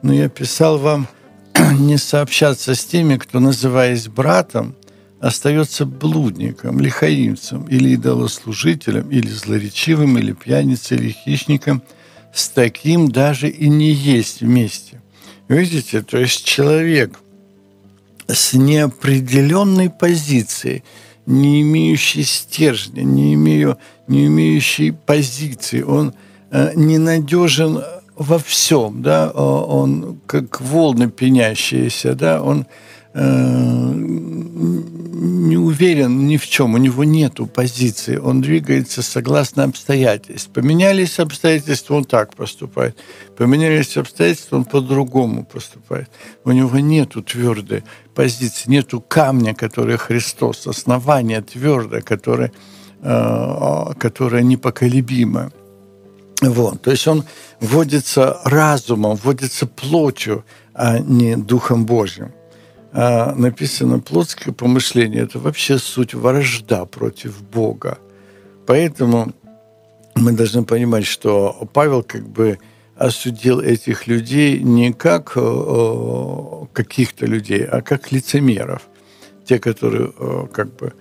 «Но 0.01 0.11
я 0.13 0.27
писал 0.27 0.79
вам 0.79 1.07
не 1.79 1.97
сообщаться 1.97 2.73
с 2.73 2.83
теми, 2.83 3.17
кто, 3.17 3.39
называясь 3.39 4.07
братом, 4.07 4.75
остается 5.19 5.85
блудником, 5.85 6.79
лихаимцем 6.79 7.65
или 7.65 7.89
идолослужителем, 7.89 9.09
или 9.09 9.27
злоречивым, 9.27 10.17
или 10.17 10.33
пьяницей, 10.33 10.97
или 10.97 11.09
хищником, 11.11 11.83
с 12.33 12.49
таким 12.49 13.09
даже 13.09 13.47
и 13.47 13.69
не 13.69 13.91
есть 13.91 14.41
вместе. 14.41 15.01
Видите, 15.47 16.01
то 16.01 16.17
есть 16.17 16.43
человек 16.43 17.19
с 18.27 18.53
неопределенной 18.53 19.89
позицией, 19.89 20.83
не 21.27 21.61
имеющий 21.61 22.23
стержня, 22.23 23.03
не, 23.03 23.35
имею, 23.35 23.77
не 24.07 24.25
имеющий 24.25 24.89
позиции, 24.91 25.83
он 25.83 26.15
э, 26.49 26.71
ненадежен 26.75 27.83
во 28.15 28.39
всем, 28.39 29.03
да, 29.03 29.29
он 29.29 30.19
как 30.25 30.59
волны 30.59 31.11
пенящиеся, 31.11 32.15
да, 32.15 32.41
он 32.41 32.61
Э, 32.61 32.71
не 35.47 35.57
уверен 35.57 36.27
ни 36.27 36.37
в 36.37 36.47
чем, 36.47 36.75
у 36.75 36.77
него 36.77 37.03
нет 37.03 37.39
позиции, 37.53 38.17
он 38.17 38.41
двигается 38.41 39.01
согласно 39.01 39.63
обстоятельств. 39.63 40.49
Поменялись 40.53 41.19
обстоятельства, 41.19 41.95
он 41.95 42.05
так 42.05 42.35
поступает. 42.35 42.97
Поменялись 43.37 43.97
обстоятельства, 43.97 44.57
он 44.57 44.65
по-другому 44.65 45.45
поступает. 45.45 46.09
У 46.43 46.51
него 46.51 46.79
нет 46.79 47.15
твердой 47.25 47.83
позиции, 48.13 48.69
нет 48.69 48.93
камня, 49.07 49.55
который 49.55 49.97
Христос, 49.97 50.67
основания 50.67 51.41
твердое, 51.41 52.01
которое, 52.01 52.51
э, 53.01 53.93
которое 53.97 54.43
непоколебимо. 54.43 55.51
Вот. 56.41 56.83
То 56.83 56.91
есть 56.91 57.07
он 57.07 57.23
вводится 57.59 58.39
разумом, 58.43 59.15
вводится 59.15 59.65
плотью, 59.65 60.45
а 60.73 60.99
не 60.99 61.35
Духом 61.35 61.85
Божьим 61.85 62.31
а 62.99 63.35
написано 63.35 63.99
плотское 63.99 64.51
помышление– 64.51 65.21
это 65.25 65.37
вообще 65.37 65.77
суть 65.77 66.15
вражда 66.15 66.85
против 66.85 67.43
Бога. 67.43 67.99
Поэтому 68.65 69.33
мы 70.15 70.31
должны 70.31 70.63
понимать, 70.63 71.05
что 71.05 71.69
Павел 71.73 72.01
как 72.01 72.27
бы 72.27 72.57
осудил 72.95 73.59
этих 73.59 74.07
людей 74.07 74.59
не 74.61 74.93
как 74.93 75.33
э, 75.35 76.65
каких-то 76.73 77.27
людей, 77.27 77.65
а 77.65 77.83
как 77.83 78.11
лицемеров. 78.11 78.81
Те, 79.45 79.59
которые 79.59 80.11
э, 80.17 80.47
как 80.51 80.75
бы 80.75 80.93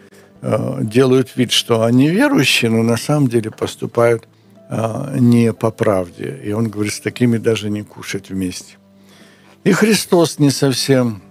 э, 0.42 0.78
делают 0.82 1.34
вид, 1.34 1.50
что 1.50 1.82
они 1.82 2.10
верующие, 2.10 2.70
но 2.70 2.82
на 2.82 2.98
самом 2.98 3.28
деле 3.28 3.50
поступают 3.50 4.28
не 4.68 5.52
по 5.52 5.70
правде. 5.70 6.40
И 6.44 6.52
он 6.52 6.68
говорит, 6.68 6.92
с 6.92 7.00
такими 7.00 7.38
даже 7.38 7.70
не 7.70 7.82
кушать 7.84 8.30
вместе. 8.30 8.74
И 9.64 9.72
Христос 9.72 10.40
не 10.40 10.50
совсем 10.50 11.22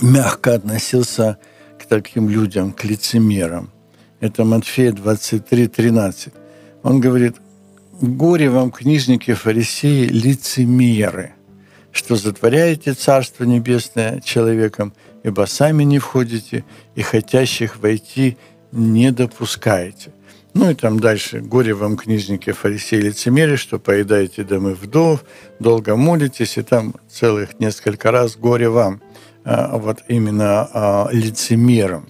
мягко 0.00 0.54
относился 0.54 1.38
к 1.78 1.86
таким 1.86 2.28
людям, 2.28 2.72
к 2.72 2.84
лицемерам. 2.84 3.70
Это 4.20 4.44
Матфея 4.44 4.92
23, 4.92 5.68
13. 5.68 6.32
Он 6.82 7.00
говорит, 7.00 7.36
«Горе 8.00 8.50
вам, 8.50 8.70
книжники, 8.70 9.34
фарисеи, 9.34 10.06
лицемеры, 10.06 11.34
что 11.90 12.16
затворяете 12.16 12.94
Царство 12.94 13.44
Небесное 13.44 14.20
человеком, 14.20 14.92
ибо 15.22 15.46
сами 15.46 15.84
не 15.84 15.98
входите, 15.98 16.64
и 16.94 17.02
хотящих 17.02 17.78
войти 17.78 18.36
не 18.72 19.12
допускаете». 19.12 20.12
Ну 20.54 20.70
и 20.70 20.74
там 20.74 21.00
дальше. 21.00 21.40
«Горе 21.40 21.74
вам, 21.74 21.96
книжники, 21.96 22.52
фарисеи, 22.52 23.00
лицемеры, 23.00 23.56
что 23.56 23.78
поедаете 23.78 24.44
домы 24.44 24.74
вдов, 24.74 25.24
долго 25.58 25.96
молитесь». 25.96 26.58
И 26.58 26.62
там 26.62 26.94
целых 27.08 27.58
несколько 27.58 28.10
раз 28.10 28.36
«Горе 28.36 28.68
вам». 28.68 29.00
А, 29.44 29.76
вот 29.76 30.02
именно 30.08 30.68
а, 30.72 31.08
лицемером. 31.10 32.08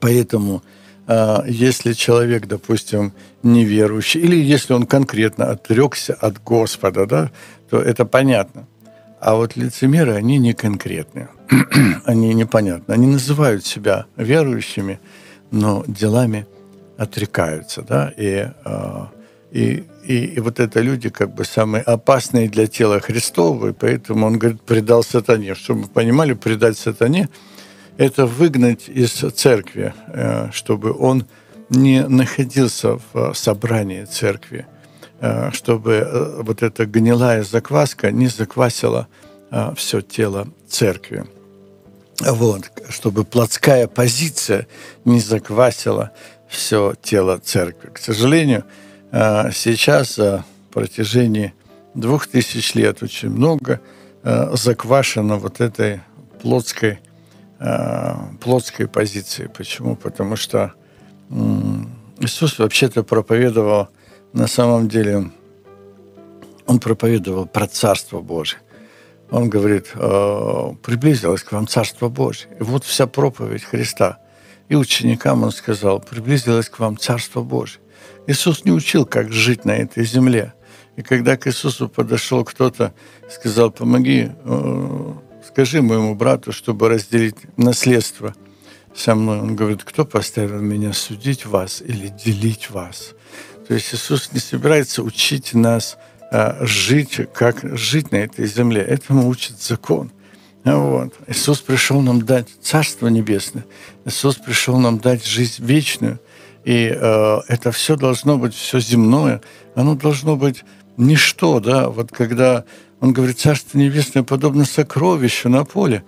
Поэтому 0.00 0.62
а, 1.06 1.44
если 1.46 1.92
человек, 1.92 2.46
допустим, 2.46 3.12
неверующий, 3.42 4.20
или 4.20 4.36
если 4.36 4.72
он 4.72 4.86
конкретно 4.86 5.50
отрекся 5.50 6.14
от 6.14 6.42
Господа, 6.42 7.06
да, 7.06 7.30
то 7.70 7.80
это 7.80 8.04
понятно. 8.04 8.66
А 9.20 9.36
вот 9.36 9.56
лицемеры, 9.56 10.14
они 10.14 10.38
не 10.38 10.52
конкретные, 10.52 11.28
они 12.04 12.34
непонятны. 12.34 12.92
Они 12.92 13.06
называют 13.06 13.64
себя 13.64 14.06
верующими, 14.16 15.00
но 15.50 15.84
делами 15.86 16.46
отрекаются, 16.98 17.82
да, 17.82 18.12
и 18.16 18.48
и, 19.52 19.84
и, 20.04 20.24
и 20.24 20.40
вот 20.40 20.60
это 20.60 20.80
люди 20.80 21.08
как 21.08 21.34
бы 21.34 21.44
самые 21.44 21.82
опасные 21.82 22.48
для 22.48 22.66
тела 22.66 23.00
Христова, 23.00 23.68
и 23.68 23.72
поэтому 23.72 24.26
он 24.26 24.38
говорит, 24.38 24.62
предал 24.62 25.02
сатане. 25.02 25.54
Чтобы 25.54 25.82
вы 25.82 25.88
понимали, 25.88 26.34
предать 26.34 26.78
сатане– 26.78 27.28
это 27.96 28.26
выгнать 28.26 28.88
из 28.88 29.12
церкви, 29.12 29.94
э, 30.08 30.50
чтобы 30.52 30.92
он 30.92 31.26
не 31.70 32.06
находился 32.06 32.98
в 33.12 33.34
собрании 33.34 34.04
церкви, 34.04 34.66
э, 35.20 35.50
чтобы 35.52 35.92
э, 35.92 36.42
вот 36.42 36.62
эта 36.62 36.86
гнилая 36.86 37.42
закваска 37.42 38.10
не 38.10 38.28
заквасила 38.28 39.08
все 39.76 40.00
тело 40.00 40.48
церкви. 40.68 41.24
Вот, 42.18 42.72
чтобы 42.88 43.24
плотская 43.24 43.86
позиция 43.86 44.66
не 45.04 45.20
заквасила 45.20 46.10
все 46.48 46.94
тело 47.00 47.38
церкви. 47.38 47.90
К 47.92 47.98
сожалению, 47.98 48.64
сейчас 49.12 50.18
на 50.18 50.44
протяжении 50.76 51.54
двух 51.94 52.26
тысяч 52.26 52.74
лет 52.74 53.02
очень 53.02 53.30
много 53.30 53.80
а, 54.22 54.54
заквашено 54.54 55.36
вот 55.36 55.60
этой 55.60 56.02
плотской, 56.42 56.98
а, 57.58 58.28
плотской 58.40 58.86
позиции. 58.86 59.50
Почему? 59.56 59.96
Потому 59.96 60.36
что 60.36 60.74
Иисус 62.18 62.58
вообще-то 62.58 63.02
проповедовал, 63.02 63.88
на 64.32 64.46
самом 64.46 64.88
деле, 64.88 65.30
он 66.66 66.78
проповедовал 66.78 67.46
про 67.46 67.66
Царство 67.66 68.20
Божие. 68.20 68.60
Он 69.30 69.48
говорит, 69.48 69.92
приблизилось 70.82 71.42
к 71.42 71.50
вам 71.50 71.66
Царство 71.66 72.08
Божие. 72.08 72.48
И 72.60 72.62
вот 72.62 72.84
вся 72.84 73.06
проповедь 73.08 73.64
Христа. 73.64 74.18
И 74.68 74.76
ученикам 74.76 75.42
он 75.42 75.50
сказал, 75.50 75.98
приблизилось 76.00 76.68
к 76.68 76.78
вам 76.78 76.96
Царство 76.96 77.42
Божие 77.42 77.80
Иисус 78.26 78.64
не 78.64 78.72
учил, 78.72 79.06
как 79.06 79.32
жить 79.32 79.64
на 79.64 79.72
этой 79.72 80.04
земле. 80.04 80.54
И 80.96 81.02
когда 81.02 81.36
к 81.36 81.46
Иисусу 81.46 81.88
подошел 81.88 82.44
кто-то, 82.44 82.94
сказал, 83.30 83.70
помоги, 83.70 84.30
э, 84.44 85.12
скажи 85.46 85.82
моему 85.82 86.14
брату, 86.14 86.52
чтобы 86.52 86.88
разделить 86.88 87.36
наследство 87.56 88.34
со 88.94 89.14
мной. 89.14 89.40
Он 89.40 89.54
говорит, 89.54 89.84
кто 89.84 90.04
поставил 90.04 90.60
меня 90.60 90.92
судить 90.92 91.46
вас 91.46 91.82
или 91.82 92.08
делить 92.08 92.70
вас? 92.70 93.14
То 93.68 93.74
есть 93.74 93.94
Иисус 93.94 94.32
не 94.32 94.40
собирается 94.40 95.02
учить 95.02 95.54
нас 95.54 95.98
а, 96.30 96.58
жить, 96.62 97.20
как 97.34 97.60
жить 97.76 98.10
на 98.12 98.16
этой 98.16 98.46
земле. 98.46 98.80
Этому 98.82 99.28
учит 99.28 99.60
закон. 99.60 100.10
Вот. 100.64 101.14
Иисус 101.28 101.60
пришел 101.60 102.00
нам 102.00 102.22
дать 102.22 102.48
Царство 102.60 103.08
Небесное. 103.08 103.64
Иисус 104.04 104.36
пришел 104.36 104.78
нам 104.78 104.98
дать 104.98 105.24
жизнь 105.24 105.64
вечную. 105.64 106.18
И 106.66 106.92
э, 106.92 107.40
это 107.46 107.70
все 107.70 107.94
должно 107.94 108.38
быть, 108.38 108.52
все 108.52 108.80
земное, 108.80 109.40
оно 109.76 109.94
должно 109.94 110.34
быть 110.34 110.64
ничто, 110.96 111.60
да, 111.60 111.88
вот 111.88 112.10
когда 112.10 112.64
он 112.98 113.12
говорит, 113.12 113.38
Царство 113.38 113.78
Небесное 113.78 114.24
подобно 114.24 114.64
сокровищу 114.64 115.48
на 115.48 115.64
поле, 115.64 116.02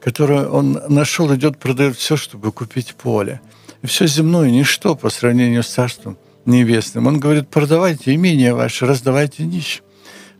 которое 0.00 0.46
он 0.46 0.80
нашел, 0.88 1.34
идет, 1.34 1.58
продает 1.58 1.96
все, 1.96 2.16
чтобы 2.16 2.52
купить 2.52 2.94
поле. 2.94 3.40
И 3.82 3.88
все 3.88 4.06
земное 4.06 4.50
ничто 4.50 4.94
по 4.94 5.10
сравнению 5.10 5.64
с 5.64 5.68
Царством 5.68 6.16
Небесным. 6.46 7.08
Он 7.08 7.18
говорит, 7.18 7.48
продавайте 7.48 8.14
имение 8.14 8.54
ваше, 8.54 8.86
раздавайте 8.86 9.42
нищим. 9.42 9.82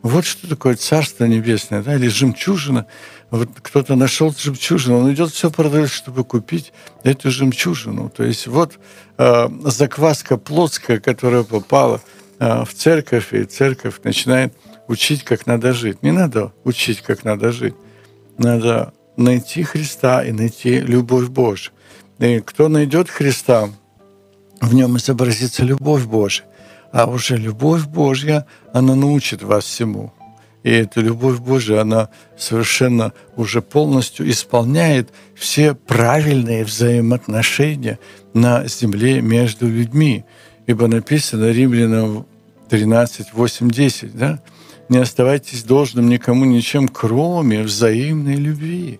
Вот 0.01 0.23
что 0.23 0.47
такое 0.47 0.75
Царство 0.75 1.25
Небесное, 1.25 1.81
да, 1.81 1.95
или 1.95 2.07
жемчужина. 2.07 2.85
Вот 3.35 3.49
кто-то 3.61 3.95
нашел 3.95 4.33
жемчужину, 4.37 4.99
он 4.99 5.13
идет 5.13 5.31
все 5.31 5.51
продает, 5.51 5.89
чтобы 5.89 6.23
купить 6.23 6.71
эту 7.03 7.31
жемчужину. 7.31 8.09
То 8.09 8.23
есть 8.23 8.47
вот 8.47 8.79
э, 9.17 9.49
закваска 9.63 10.37
плотская, 10.37 10.99
которая 10.99 11.43
попала 11.43 12.01
э, 12.39 12.63
в 12.63 12.73
церковь, 12.73 13.33
и 13.33 13.43
церковь 13.43 13.99
начинает 14.03 14.53
учить, 14.87 15.23
как 15.23 15.47
надо 15.47 15.73
жить. 15.73 16.01
Не 16.03 16.11
надо 16.11 16.53
учить, 16.63 17.01
как 17.01 17.23
надо 17.23 17.51
жить. 17.51 17.75
Надо 18.37 18.93
найти 19.17 19.63
Христа 19.63 20.23
и 20.23 20.31
найти 20.31 20.79
любовь 20.79 21.27
Божию. 21.27 21.73
И 22.19 22.39
кто 22.39 22.69
найдет 22.69 23.09
Христа, 23.09 23.69
в 24.61 24.73
нем 24.73 24.97
изобразится 24.97 25.63
любовь 25.63 26.05
Божия 26.05 26.45
а 26.95 27.07
уже 27.07 27.35
любовь 27.35 27.85
Божья, 27.87 28.45
она 28.71 28.95
научит 28.95 29.43
вас 29.43 29.65
всему. 29.65 30.13
И 30.65 30.71
эта 30.71 30.99
любовь 30.99 31.37
Божья, 31.37 31.81
она 31.81 32.09
совершенно 32.35 33.13
уже 33.35 33.61
полностью 33.61 34.27
исполняет 34.27 35.09
все 35.35 35.75
правильные 35.75 36.65
взаимоотношения 36.65 37.99
на 38.33 38.67
земле 38.67 39.21
между 39.21 39.67
людьми. 39.67 40.25
Ибо 40.65 40.87
написано 40.87 41.51
Римлянам 41.51 42.25
13, 42.69 43.27
8, 43.33 43.69
10, 43.69 44.17
да? 44.17 44.41
«Не 44.89 44.97
оставайтесь 44.97 45.63
должным 45.63 46.09
никому 46.09 46.45
ничем, 46.45 46.87
кроме 46.87 47.61
взаимной 47.61 48.35
любви. 48.35 48.99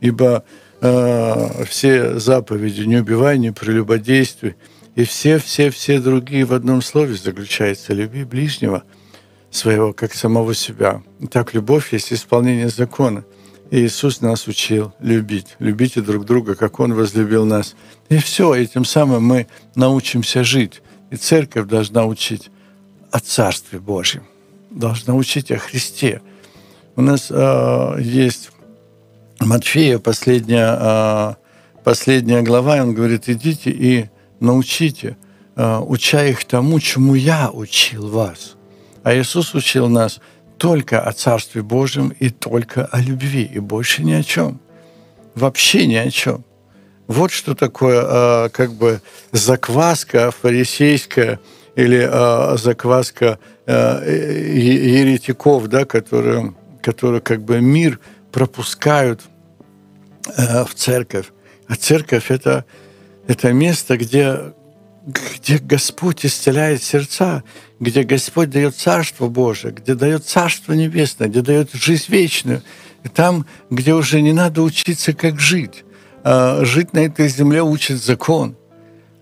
Ибо 0.00 0.44
э, 0.80 1.64
все 1.64 2.20
заповеди 2.20 2.82
«не 2.82 2.98
убивай, 2.98 3.38
не 3.38 3.52
прелюбодействуй», 3.52 4.54
и 4.94 5.02
все-все-все 5.02 5.98
другие 5.98 6.44
в 6.44 6.52
одном 6.52 6.80
слове 6.80 7.14
заключаются. 7.14 7.92
Люби 7.92 8.22
ближнего 8.22 8.84
своего, 9.52 9.92
как 9.92 10.14
самого 10.14 10.54
себя. 10.54 11.02
Так 11.30 11.54
любовь 11.54 11.92
есть 11.92 12.12
исполнение 12.12 12.68
закона. 12.68 13.24
И 13.70 13.86
Иисус 13.86 14.20
нас 14.20 14.48
учил 14.48 14.92
любить. 15.00 15.56
Любите 15.58 16.00
друг 16.00 16.24
друга, 16.24 16.54
как 16.54 16.80
Он 16.80 16.94
возлюбил 16.94 17.44
нас. 17.44 17.76
И 18.08 18.18
все, 18.18 18.54
и 18.54 18.66
тем 18.66 18.84
самым 18.84 19.24
мы 19.24 19.46
научимся 19.74 20.42
жить. 20.42 20.82
И 21.10 21.16
церковь 21.16 21.68
должна 21.68 22.04
учить 22.06 22.50
о 23.10 23.20
Царстве 23.20 23.78
Божьем, 23.78 24.24
должна 24.70 25.14
учить 25.14 25.50
о 25.50 25.58
Христе. 25.58 26.22
У 26.96 27.02
нас 27.02 27.28
э, 27.30 27.96
есть 28.00 28.50
Матфея, 29.40 29.98
последняя, 29.98 30.78
э, 30.80 31.34
последняя 31.84 32.42
глава, 32.42 32.78
и 32.78 32.80
он 32.80 32.94
говорит, 32.94 33.28
идите 33.28 33.70
и 33.70 34.08
научите, 34.40 35.16
э, 35.56 35.78
уча 35.78 36.24
их 36.24 36.44
тому, 36.44 36.80
чему 36.80 37.14
я 37.14 37.50
учил 37.50 38.08
вас. 38.08 38.56
А 39.04 39.14
Иисус 39.14 39.54
учил 39.54 39.88
нас 39.88 40.20
только 40.58 41.00
о 41.00 41.12
Царстве 41.12 41.62
Божьем 41.62 42.12
и 42.18 42.30
только 42.30 42.86
о 42.86 43.00
любви, 43.00 43.42
и 43.42 43.58
больше 43.58 44.04
ни 44.04 44.12
о 44.12 44.22
чем. 44.22 44.60
Вообще 45.34 45.86
ни 45.86 45.96
о 45.96 46.10
чем. 46.10 46.44
Вот 47.08 47.32
что 47.32 47.54
такое 47.54 48.02
э, 48.02 48.48
как 48.50 48.72
бы 48.72 49.00
закваска 49.32 50.30
фарисейская 50.30 51.40
или 51.74 52.08
э, 52.10 52.56
закваска 52.58 53.38
еретиков, 53.64 55.68
да, 55.68 55.84
которые, 55.84 56.52
которые 56.82 57.20
как 57.20 57.42
бы 57.42 57.60
мир 57.60 58.00
пропускают 58.32 59.20
в 60.36 60.74
церковь. 60.74 61.26
А 61.68 61.76
церковь 61.76 62.32
это 62.32 62.64
это 63.26 63.52
место, 63.52 63.96
где, 63.96 64.52
где 65.06 65.58
Господь 65.58 66.24
исцеляет 66.24 66.82
сердца, 66.82 67.42
где 67.80 68.04
Господь 68.04 68.50
дает 68.50 68.76
Царство 68.76 69.28
Божие, 69.28 69.72
где 69.72 69.94
дает 69.94 70.24
Царство 70.24 70.72
Небесное, 70.72 71.28
где 71.28 71.42
дает 71.42 71.72
жизнь 71.72 72.06
вечную. 72.08 72.62
И 73.02 73.08
там, 73.08 73.46
где 73.70 73.94
уже 73.94 74.20
не 74.20 74.32
надо 74.32 74.62
учиться, 74.62 75.12
как 75.12 75.40
жить. 75.40 75.84
А 76.22 76.64
жить 76.64 76.92
на 76.92 77.00
этой 77.00 77.28
земле 77.28 77.62
учит 77.62 78.02
закон. 78.02 78.56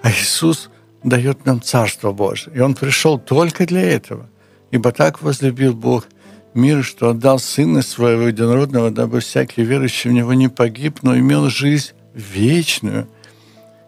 А 0.02 0.10
Иисус 0.10 0.68
дает 1.02 1.46
нам 1.46 1.62
Царство 1.62 2.12
Божие. 2.12 2.54
И 2.56 2.60
Он 2.60 2.74
пришел 2.74 3.18
только 3.18 3.66
для 3.66 3.80
этого. 3.80 4.28
Ибо 4.70 4.92
так 4.92 5.22
возлюбил 5.22 5.72
Бог 5.72 6.06
мир, 6.52 6.84
что 6.84 7.10
отдал 7.10 7.38
Сына 7.38 7.80
Своего 7.80 8.24
Единородного, 8.28 8.90
дабы 8.90 9.20
всякий 9.20 9.62
верующий 9.62 10.10
в 10.10 10.12
Него 10.12 10.34
не 10.34 10.48
погиб, 10.48 10.98
но 11.02 11.16
имел 11.16 11.48
жизнь 11.48 11.92
вечную– 12.14 13.08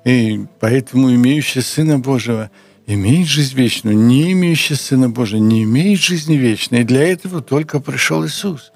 и 0.05 0.47
поэтому 0.61 1.15
имеющий 1.15 1.61
Сына 1.61 1.99
Божьего 1.99 2.51
имеет 2.87 3.29
жизнь 3.29 3.57
вечную, 3.57 3.97
не 3.97 4.33
имеющий 4.33 4.75
Сына 4.75 5.09
Божьего 5.09 5.41
не 5.41 5.63
имеет 5.63 6.01
жизни 6.01 6.35
вечной. 6.35 6.81
И 6.81 6.85
для 6.85 7.11
этого 7.13 7.41
только 7.41 7.81
пришел 7.81 8.27
Иисус. 8.27 8.73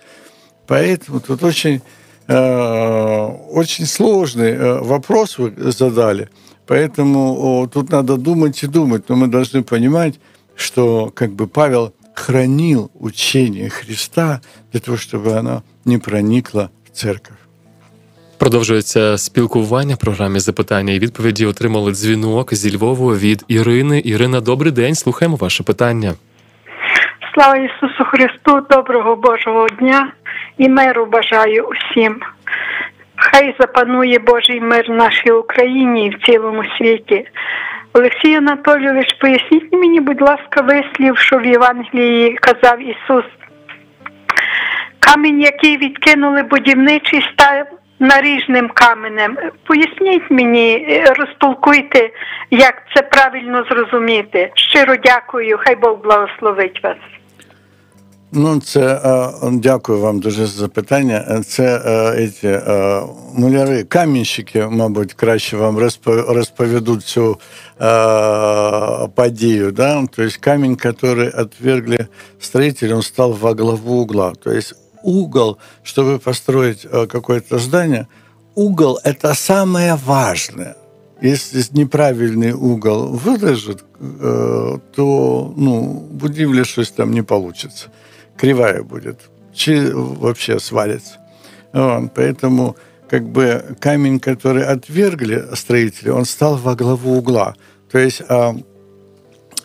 Поэтому 0.67 1.21
тут 1.21 1.43
очень, 1.43 1.83
э, 2.29 3.27
очень 3.51 3.87
сложный 3.87 4.51
э, 4.51 4.81
вопрос 4.81 5.39
вы 5.39 5.53
задали. 5.73 6.29
Поэтому 6.67 7.69
тут 7.73 7.91
надо 7.91 8.17
думать 8.17 8.63
и 8.63 8.67
думать. 8.67 9.09
Но 9.09 9.17
мы 9.17 9.29
должны 9.29 9.63
понимать, 9.63 10.15
что 10.57 11.13
как 11.15 11.33
бы 11.33 11.47
Павел 11.47 11.93
хранил 12.15 12.91
учение 12.95 13.69
Христа 13.69 14.41
для 14.73 14.81
того, 14.81 14.97
чтобы 14.97 15.35
оно 15.35 15.63
не 15.85 15.99
проникло 15.99 16.71
в 16.85 16.97
церковь. 16.97 17.37
Продовжується 18.39 19.19
спілкування 19.19 19.95
в 19.95 19.99
програмі 19.99 20.39
запитання 20.39 20.93
і 20.93 20.99
відповіді. 20.99 21.47
Отримали 21.47 21.93
дзвінок 21.93 22.55
зі 22.55 22.77
Львову 22.77 23.09
від 23.09 23.45
Ірини. 23.49 24.03
Ірина, 24.05 24.41
добрий 24.41 24.73
день. 24.73 24.95
Слухаємо 24.95 25.37
ваше 25.37 25.63
питання. 25.63 26.13
Слава 27.35 27.57
Ісусу 27.57 28.05
Христу, 28.05 28.67
доброго 28.71 29.17
Божого 29.17 29.69
дня 29.69 30.13
і 30.59 30.69
миру 30.69 31.07
бажаю 31.07 31.65
усім. 31.65 32.21
Хай 33.17 33.55
запанує 33.61 34.19
Божий 34.19 34.61
мир 34.61 34.85
в 34.89 34.95
нашій 34.95 35.31
Україні 35.31 36.07
і 36.07 36.11
в 36.11 36.27
цілому 36.27 36.65
світі. 36.79 37.29
Олексій 37.93 38.35
Анатолійович, 38.35 39.13
поясніть 39.21 39.73
мені, 39.73 40.01
будь 40.01 40.21
ласка, 40.21 40.61
вислів, 40.63 41.19
що 41.19 41.39
в 41.39 41.47
Євангелії 41.47 42.39
казав 42.41 42.81
Ісус. 42.81 43.25
Камінь, 44.99 45.41
який 45.41 45.77
відкинули 45.77 46.43
будівничий, 46.43 47.29
став 47.33 47.67
наріжним 48.00 48.70
каменем. 48.74 49.38
Поясніть 49.68 50.32
мені, 50.32 50.88
розтолкуйте, 51.18 52.10
як 52.52 52.74
це 52.96 53.02
правильно 53.02 53.64
зрозуміти. 53.70 54.52
Щиро 54.56 54.96
дякую, 55.04 55.60
хай 55.60 55.76
Бог 55.76 55.98
благословить 56.04 56.84
вас. 56.84 56.98
Ну, 58.34 58.62
це 58.62 59.00
дякую 59.52 60.00
вам 60.00 60.20
дуже 60.20 60.46
за 60.46 60.60
запитання. 60.60 61.42
Це 61.46 61.80
ці, 62.40 62.60
муляри, 63.36 63.84
камінщики, 63.84 64.68
мабуть, 64.72 65.14
краще 65.14 65.58
вам 65.58 65.78
розповідуть 66.28 67.04
цю 67.04 67.40
подію. 69.16 69.72
Да? 69.72 70.04
Тобто 70.12 70.32
камінь, 70.40 70.78
який 70.84 71.30
отвергли 71.30 72.08
строитель, 72.40 72.94
он 72.94 73.02
стал 73.02 73.38
во 73.42 73.54
главу 73.54 74.02
угла. 74.02 74.34
Тобто 74.44 74.60
угол, 75.07 75.59
чтобы 75.83 76.19
построить 76.19 76.85
э, 76.85 77.07
какое-то 77.07 77.59
здание, 77.59 78.07
угол– 78.55 78.99
это 79.05 79.35
самое 79.35 79.95
важное. 79.95 80.77
Если 81.23 81.65
неправильный 81.73 82.53
угол 82.53 83.09
выложит, 83.09 83.85
э, 84.01 84.79
то 84.95 85.55
ну, 85.57 86.09
будівля 86.11 86.65
щось 86.65 86.91
там 86.91 87.13
не 87.13 87.23
получится. 87.23 87.89
Кривая 88.37 88.83
будет. 88.83 89.31
Чи 89.55 89.91
вообще 89.95 90.59
свалится. 90.59 91.17
Вот, 91.73 92.13
поэтому 92.15 92.77
как 93.09 93.23
бы 93.23 93.77
камень, 93.81 94.21
который 94.21 94.65
отвергли 94.65 95.55
строители, 95.55 96.11
он 96.11 96.25
стал 96.25 96.57
во 96.57 96.75
главу 96.75 97.17
угла. 97.17 97.55
То 97.91 97.99
есть 97.99 98.23
а, 98.29 98.55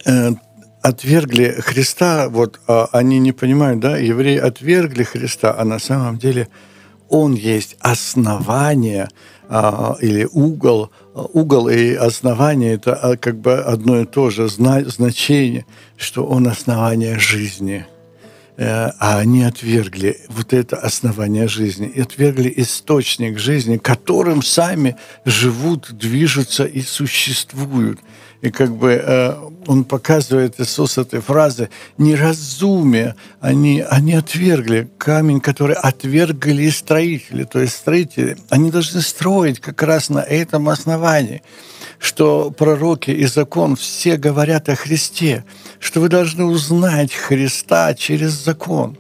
э, 0.06 0.32
отвергли 0.82 1.50
Христа, 1.60 2.30
вот 2.30 2.60
а 2.68 2.90
они 2.92 3.20
не 3.20 3.32
понимают, 3.32 3.80
да, 3.80 3.98
евреи 3.98 4.38
отвергли 4.38 5.04
Христа, 5.04 5.56
а 5.58 5.66
на 5.66 5.80
самом 5.80 6.18
деле 6.18 6.48
Он 7.10 7.34
есть 7.34 7.78
основание 7.80 9.10
а, 9.50 9.96
или 10.02 10.28
угол, 10.32 10.92
угол 11.14 11.70
и 11.70 11.94
основание– 11.94 12.74
это 12.76 12.94
а, 12.96 13.18
как 13.18 13.38
бы 13.40 13.60
одно 13.60 14.02
и 14.02 14.06
то 14.06 14.30
же 14.30 14.48
значение, 14.48 15.66
что 15.98 16.26
Он 16.26 16.48
основание 16.48 17.20
жизни– 17.20 17.86
Э, 18.58 18.92
а 19.00 19.18
они 19.18 19.44
отвергли 19.44 20.20
вот 20.30 20.54
это 20.54 20.78
основание 20.78 21.48
жизни, 21.48 21.88
и 21.88 22.02
отвергли 22.02 22.54
источник 22.58 23.40
жизни, 23.40 23.78
которым 23.78 24.44
сами 24.44 24.98
живут, 25.26 25.92
движутся 25.92 26.66
и 26.66 26.82
существуют. 26.82 28.00
И 28.42 28.50
как 28.50 28.76
бы 28.76 28.92
э, 28.94 29.36
он 29.68 29.84
показывает 29.84 30.60
Иисус 30.60 30.98
этой 30.98 31.22
фразы 31.22 31.70
неразумие. 31.98 33.16
Они, 33.40 33.82
они 33.82 34.14
отвергли 34.14 34.90
камень, 34.98 35.40
который 35.40 35.76
отвергли 35.76 36.70
строители. 36.70 37.44
То 37.44 37.60
есть 37.60 37.76
строители, 37.76 38.38
они 38.50 38.72
должны 38.72 39.02
строить 39.02 39.60
как 39.60 39.82
раз 39.84 40.10
на 40.10 40.20
этом 40.20 40.70
основании 40.70 41.42
что 42.02 42.50
пророки 42.50 43.12
и 43.12 43.28
закон 43.28 43.76
все 43.76 44.18
говорят 44.18 44.70
о 44.70 44.76
Христе, 44.76 45.46
что 45.80 46.02
вы 46.02 46.10
должны 46.10 46.46
узнать 46.46 47.14
Христа 47.14 47.94
через 47.94 48.32
закон. 48.32 48.98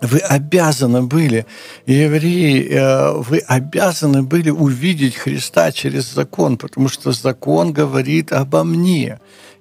Вы 0.00 0.18
обязаны 0.18 1.02
были, 1.02 1.44
евреи, 1.86 2.68
э, 2.70 3.12
вы 3.14 3.38
обязаны 3.38 4.22
были 4.22 4.50
увидеть 4.50 5.16
Христа 5.16 5.72
через 5.72 6.12
закон, 6.12 6.56
потому 6.56 6.88
что 6.88 7.12
закон 7.12 7.72
говорит 7.72 8.32
обо 8.32 8.62
мне. 8.62 9.18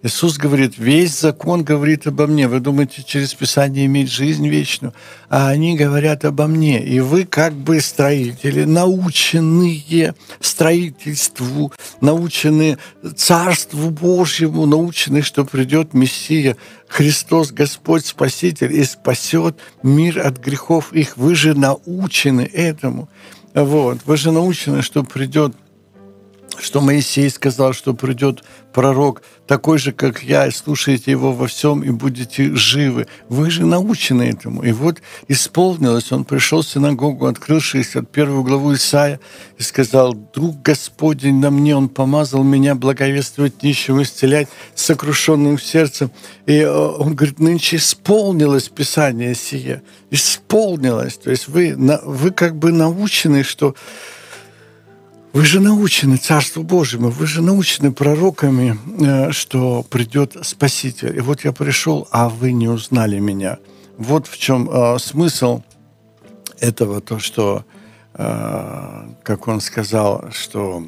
Иисус 0.08 0.38
говорит, 0.38 0.76
весь 0.78 1.20
закон 1.20 1.66
говорит 1.66 2.08
обо 2.08 2.28
мне. 2.28 2.48
Вы 2.48 2.62
думаете, 2.62 3.04
через 3.04 3.34
Писание 3.34 3.88
иметь 3.88 4.10
жизнь 4.10 4.48
вечную, 4.48 4.94
а 5.30 5.50
они 5.50 5.76
говорят 5.76 6.24
обо 6.24 6.48
мне. 6.48 6.82
И 6.82 7.02
вы 7.02 7.26
как 7.26 7.54
бы 7.54 7.82
строители, 7.82 8.64
наученные 8.64 10.16
строительству, 10.40 11.74
научены 12.00 12.78
Царству 13.18 13.90
Божьему, 13.90 14.66
научены, 14.66 15.22
что 15.22 15.44
придет 15.44 15.94
Мессия, 15.94 16.56
Христос, 16.88 17.52
Господь, 17.52 18.06
Спаситель, 18.06 18.74
и 18.74 18.86
спасет 18.86 19.58
мир 19.84 20.26
от 20.26 20.38
грехов 20.38 20.94
их. 20.94 21.18
Вы 21.18 21.36
же 21.36 21.54
научены 21.54 22.50
этому. 22.54 23.10
Вот. 23.54 24.00
Вы 24.06 24.16
же 24.16 24.32
научены, 24.32 24.82
что 24.82 25.04
придет 25.04 25.54
что 26.60 26.82
Моисей 26.82 27.30
сказал, 27.30 27.74
что 27.74 27.94
придет 27.94 28.44
пророк 28.74 29.22
такой 29.48 29.80
же, 29.80 29.92
как 29.92 30.24
я, 30.24 30.46
и 30.48 30.52
слушаете 30.52 31.12
его 31.12 31.32
во 31.32 31.48
всем, 31.48 31.84
и 31.84 31.90
будете 31.90 32.54
живы. 32.56 33.08
Вы 33.30 33.50
же 33.50 33.66
научены 33.66 34.24
этому. 34.24 34.64
И 34.64 34.72
вот 34.72 35.02
исполнилось. 35.28 36.12
Он 36.12 36.26
пришел 36.26 36.62
в 36.62 36.68
синагогу, 36.68 37.26
открыл 37.26 37.60
61 37.60 38.44
главу 38.44 38.74
Исаия 38.74 39.20
и 39.58 39.64
сказал, 39.64 40.14
«Дух 40.14 40.58
Господень 40.64 41.40
на 41.40 41.50
мне, 41.50 41.76
Он 41.76 41.90
помазал 41.90 42.44
меня 42.44 42.76
благовествовать 42.76 43.64
нищим, 43.64 44.02
исцелять 44.02 44.48
сокрушенным 44.76 45.58
сердцем». 45.60 46.12
И 46.46 46.60
э, 46.60 46.70
он 46.70 47.16
говорит, 47.16 47.40
нынче 47.40 47.78
исполнилось 47.78 48.70
Писание 48.70 49.34
сие. 49.34 49.82
Исполнилось. 50.12 51.18
То 51.18 51.32
есть 51.32 51.48
вы, 51.48 51.76
вы 51.78 52.32
как 52.32 52.58
бы 52.58 52.72
научены, 52.72 53.44
что 53.44 53.76
вы 55.34 55.46
же 55.46 55.60
научены 55.60 56.18
Царству 56.18 56.64
Божьему, 56.64 57.10
вы 57.10 57.28
же 57.28 57.42
научены 57.42 57.92
пророками, 57.92 58.78
э, 59.00 59.32
что 59.32 59.84
придет 59.84 60.36
Спаситель. 60.42 61.16
И 61.18 61.20
вот 61.20 61.44
я 61.44 61.52
пришел, 61.52 62.08
а 62.12 62.30
вы 62.30 62.52
не 62.52 62.68
узнали 62.68 63.20
меня. 63.20 63.58
Вот 63.98 64.28
в 64.28 64.38
чем 64.38 64.70
э, 64.70 64.98
смысл 65.00 65.62
этого, 66.60 67.02
то, 67.02 67.20
что, 67.20 67.66
э, 68.14 69.08
как 69.24 69.48
он 69.48 69.62
сказал, 69.62 70.26
что 70.32 70.84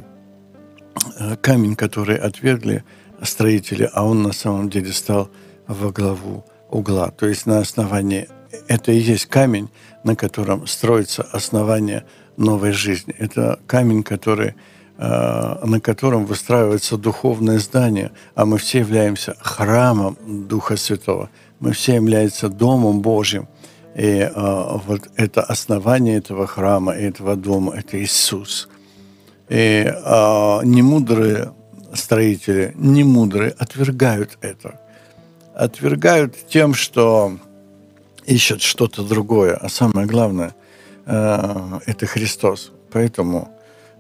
камень, 1.42 1.76
который 1.76 2.18
отвергли 2.18 2.84
строители, 3.22 3.90
а 3.94 4.04
он 4.04 4.24
на 4.24 4.34
самом 4.34 4.70
деле 4.70 4.92
стал 4.92 5.30
во 5.68 5.92
главу 5.92 6.44
угла. 6.70 7.12
То 7.12 7.28
есть 7.28 7.46
на 7.46 7.60
основании, 7.60 8.28
это 8.68 8.92
и 8.92 8.98
есть 8.98 9.26
камень, 9.26 9.70
на 10.04 10.16
котором 10.16 10.68
строится 10.68 11.24
основание 11.24 12.04
новой 12.38 12.72
жизни. 12.72 13.14
Это 13.18 13.60
камень, 13.68 14.04
который, 14.04 14.56
э, 14.98 15.66
на 15.66 15.80
котором 15.80 16.26
выстраивается 16.26 16.98
духовное 16.98 17.60
здание, 17.60 18.12
а 18.36 18.46
мы 18.46 18.58
все 18.58 18.80
являемся 18.80 19.36
храмом 19.40 20.18
Духа 20.48 20.78
Святого. 20.78 21.30
Мы 21.60 21.74
все 21.74 21.96
являемся 21.96 22.50
Домом 22.50 23.02
Божьим. 23.02 23.48
И 23.96 24.20
э, 24.20 24.32
вот 24.34 25.10
это 25.16 25.42
основание 25.42 26.18
этого 26.18 26.48
храма, 26.48 26.94
этого 26.94 27.36
дома, 27.36 27.76
это 27.76 28.02
Иисус. 28.02 28.70
И 29.50 29.84
э, 29.86 30.60
немудрые 30.64 31.52
строители, 31.94 32.74
немудрые 32.76 33.52
отвергают 33.58 34.38
это. 34.42 34.80
Отвергают 35.56 36.36
тем, 36.48 36.74
что 36.74 37.38
ищут 38.30 38.62
что-то 38.62 39.04
другое. 39.04 39.56
А 39.56 39.70
самое 39.70 40.08
главное, 40.08 40.54
Э, 41.10 41.80
это 41.88 42.06
Христос. 42.06 42.72
Поэтому 42.92 43.50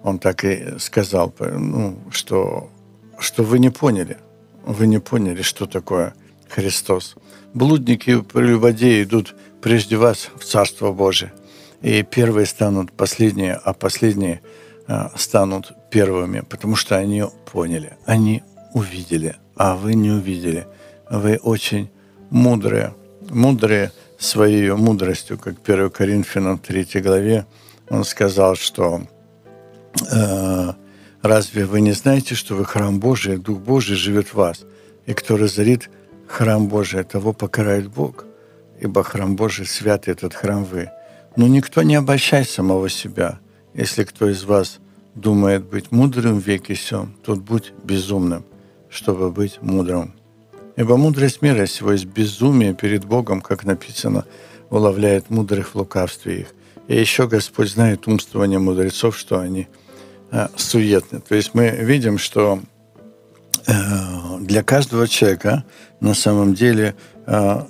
он 0.04 0.20
так 0.20 0.46
и 0.46 0.78
сказал, 0.78 1.34
ну, 1.39 1.98
что, 2.12 2.70
что 3.18 3.44
вы 3.44 3.60
не 3.60 3.72
поняли. 3.72 4.18
Вы 4.63 4.86
не 4.88 5.00
поняли, 5.00 5.42
что 5.42 5.65
такое 5.65 6.13
Христос. 6.48 7.15
Блудники 7.54 8.12
и 8.12 8.22
прелюбодеи 8.22 9.04
идут 9.04 9.36
прежде 9.62 9.98
вас 9.98 10.30
в 10.38 10.44
Царство 10.44 10.92
Божие. 10.92 11.34
И 11.82 12.04
первые 12.04 12.46
станут 12.46 12.92
последние, 12.92 13.56
а 13.56 13.74
последние 13.74 14.42
э, 14.88 15.10
станут 15.15 15.74
первыми, 15.89 16.42
потому 16.42 16.76
что 16.76 16.96
они 16.96 17.24
поняли, 17.52 17.98
они 18.06 18.44
увидели, 18.74 19.36
а 19.56 19.76
вы 19.76 19.96
не 19.96 20.12
увидели. 20.12 20.68
Вы 21.10 21.38
очень 21.38 21.89
мудрые, 22.30 22.94
мудрые 23.30 23.92
своей 24.19 24.69
мудростью, 24.71 25.38
как 25.38 25.55
1 25.65 25.89
Коринфянам 25.89 26.60
3 26.60 27.01
главе, 27.01 27.45
он 27.89 28.03
сказал, 28.03 28.55
что 28.55 29.01
э, 30.12 30.73
«Разве 31.21 31.65
вы 31.65 31.82
не 31.82 31.93
знаете, 31.93 32.36
что 32.36 32.55
вы 32.55 32.65
храм 32.65 32.99
Божий, 32.99 33.38
Дух 33.38 33.60
Божий 33.60 33.95
живет 33.95 34.27
в 34.27 34.36
вас, 34.36 34.65
и 35.05 35.13
кто 35.13 35.38
разорит 35.38 35.89
храм 36.27 36.67
Божий, 36.67 37.03
того 37.03 37.34
покарает 37.34 37.89
Бог, 37.89 38.25
ибо 38.79 39.03
храм 39.03 39.36
Божий 39.36 39.65
святый 39.65 40.13
этот 40.13 40.34
храм 40.34 40.65
вы. 40.65 40.89
Но 41.36 41.47
никто 41.47 41.82
не 41.82 41.95
обольщай 41.95 42.45
самого 42.45 42.89
себя. 42.89 43.39
Если 43.73 44.03
кто 44.03 44.29
из 44.29 44.43
вас 44.43 44.79
думает 45.15 45.65
быть 45.65 45.91
мудрым 45.91 46.39
в 46.39 46.45
веке 46.45 46.75
сем, 46.75 47.15
тот 47.23 47.39
будь 47.39 47.73
безумным, 47.84 48.45
чтобы 48.89 49.32
быть 49.32 49.62
мудрым 49.62 50.18
Ибо 50.80 50.96
мудрость 50.96 51.42
мира 51.42 51.65
сего 51.65 51.92
есть 51.92 52.06
безумие 52.06 52.74
перед 52.74 53.04
Богом, 53.04 53.42
как 53.42 53.65
написано, 53.65 54.24
уловляет 54.70 55.30
мудрых 55.30 55.72
в 55.72 55.76
лукавстве 55.76 56.39
их. 56.39 56.48
И 56.88 56.98
еще 56.98 57.28
Господь 57.28 57.70
знает 57.70 58.08
умствование 58.08 58.60
мудрецов, 58.60 59.18
что 59.18 59.39
они 59.39 59.68
э, 60.32 60.48
суетны. 60.56 61.20
То 61.20 61.36
есть 61.36 61.54
мы 61.54 61.68
видим, 61.72 62.18
что 62.18 62.62
э, 63.68 63.74
для 64.39 64.63
каждого 64.63 65.06
человека 65.10 65.65
на 66.00 66.13
самом 66.13 66.54
деле 66.54 66.96
э, 67.28 67.62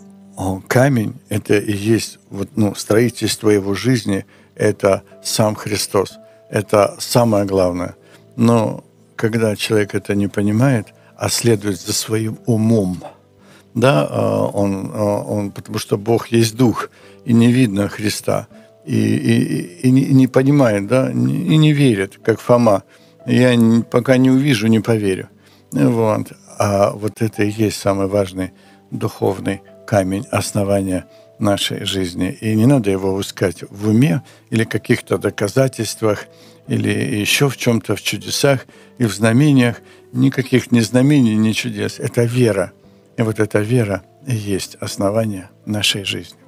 камень– 0.67 1.15
это 1.29 1.57
и 1.57 1.73
есть 1.73 2.19
вот, 2.29 2.49
ну, 2.55 2.75
строительство 2.75 3.49
его 3.49 3.73
жизни, 3.73 4.27
это 4.53 5.01
сам 5.23 5.55
Христос. 5.55 6.19
Это 6.51 6.95
самое 6.99 7.45
главное. 7.45 7.95
Но 8.35 8.83
когда 9.15 9.55
человек 9.55 9.95
это 9.95 10.13
не 10.13 10.27
понимает– 10.27 10.89
а 11.19 11.27
следует 11.29 11.79
за 11.81 11.93
своим 11.93 12.39
умом. 12.45 13.03
Да, 13.75 14.07
а, 14.09 14.45
он, 14.47 14.89
а, 14.93 15.21
он, 15.21 15.51
потому 15.51 15.77
что 15.77 15.97
Бог 15.97 16.29
есть 16.29 16.55
Дух, 16.55 16.89
и 17.25 17.33
не 17.33 17.51
видно 17.51 17.89
Христа, 17.89 18.47
и, 18.85 18.95
и, 18.95 19.87
и, 19.87 19.91
не, 19.91 20.01
и 20.03 20.13
не 20.13 20.27
понимает, 20.27 20.87
да, 20.87 21.11
и 21.11 21.57
не 21.57 21.73
верит, 21.73 22.19
как 22.23 22.39
Фома. 22.39 22.83
Я 23.25 23.53
пока 23.91 24.15
не 24.15 24.31
увижу, 24.31 24.67
не 24.67 24.79
поверю. 24.79 25.27
Вот. 25.71 26.31
А 26.57 26.91
вот 26.91 27.21
это 27.21 27.43
и 27.43 27.51
есть 27.51 27.77
самый 27.77 28.07
важный 28.07 28.51
духовный 28.89 29.61
камень 29.85 30.25
основания 30.31 31.05
нашей 31.39 31.85
жизни. 31.85 32.37
И 32.41 32.55
не 32.55 32.65
надо 32.65 32.91
его 32.91 33.19
искать 33.19 33.63
в 33.69 33.89
уме 33.89 34.21
или 34.49 34.63
каких-то 34.63 35.17
доказательствах, 35.17 36.25
или 36.67 36.89
еще 36.89 37.49
в 37.49 37.57
чем-то, 37.57 37.95
в 37.95 38.01
чудесах 38.01 38.65
и 38.97 39.05
в 39.05 39.13
знамениях– 39.13 39.81
никаких 40.13 40.71
ни 40.71 40.81
знамений, 40.81 41.35
ни 41.35 41.51
чудес. 41.51 41.99
Это 41.99 42.23
вера. 42.23 42.71
И 43.17 43.21
вот 43.21 43.39
эта 43.39 43.59
вера 43.59 44.03
и 44.27 44.35
есть 44.35 44.75
основание 44.79 45.49
нашей 45.65 46.03
жизни. 46.03 46.38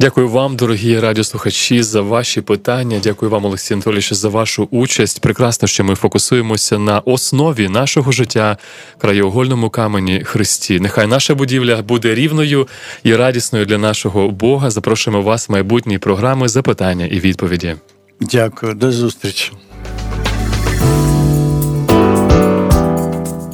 Дякую 0.00 0.28
вам, 0.28 0.56
дорогі 0.56 1.00
радіослухачі, 1.00 1.82
за 1.82 2.00
ваші 2.00 2.40
питання. 2.40 3.00
Дякую 3.02 3.30
вам, 3.30 3.44
Олексій 3.44 3.74
Анатолійович, 3.74 4.12
за 4.12 4.28
вашу 4.28 4.68
участь. 4.70 5.20
Прекрасно, 5.20 5.68
що 5.68 5.84
ми 5.84 5.94
фокусуємося 5.94 6.78
на 6.78 6.98
основі 6.98 7.68
нашого 7.68 8.12
життя, 8.12 8.56
краєугольному 8.98 9.70
камені 9.70 10.22
Христі. 10.24 10.80
Нехай 10.80 11.06
наша 11.06 11.34
будівля 11.34 11.82
буде 11.82 12.14
рівною 12.14 12.68
і 13.02 13.16
радісною 13.16 13.66
для 13.66 13.78
нашого 13.78 14.30
Бога. 14.30 14.70
Запрошуємо 14.70 15.22
вас 15.22 15.48
в 15.48 15.52
майбутні 15.52 15.98
програми 15.98 16.48
запитання 16.48 17.06
і 17.06 17.20
відповіді. 17.20 17.76
Дякую, 18.20 18.74
до 18.74 18.92
зустрічі. 18.92 19.52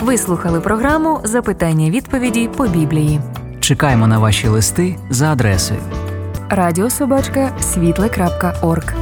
Ви 0.00 0.18
слухали 0.18 0.61
програму 0.61 1.20
Запитання 1.24 1.90
відповіді 1.90 2.50
по 2.57 2.66
Біблії. 2.66 3.20
Чекаємо 3.61 4.07
на 4.07 4.18
ваші 4.18 4.48
листи 4.48 4.96
за 5.11 5.33
адресою 5.33 5.80
Радіособачка 6.55 7.53
світле.орг. 7.61 8.95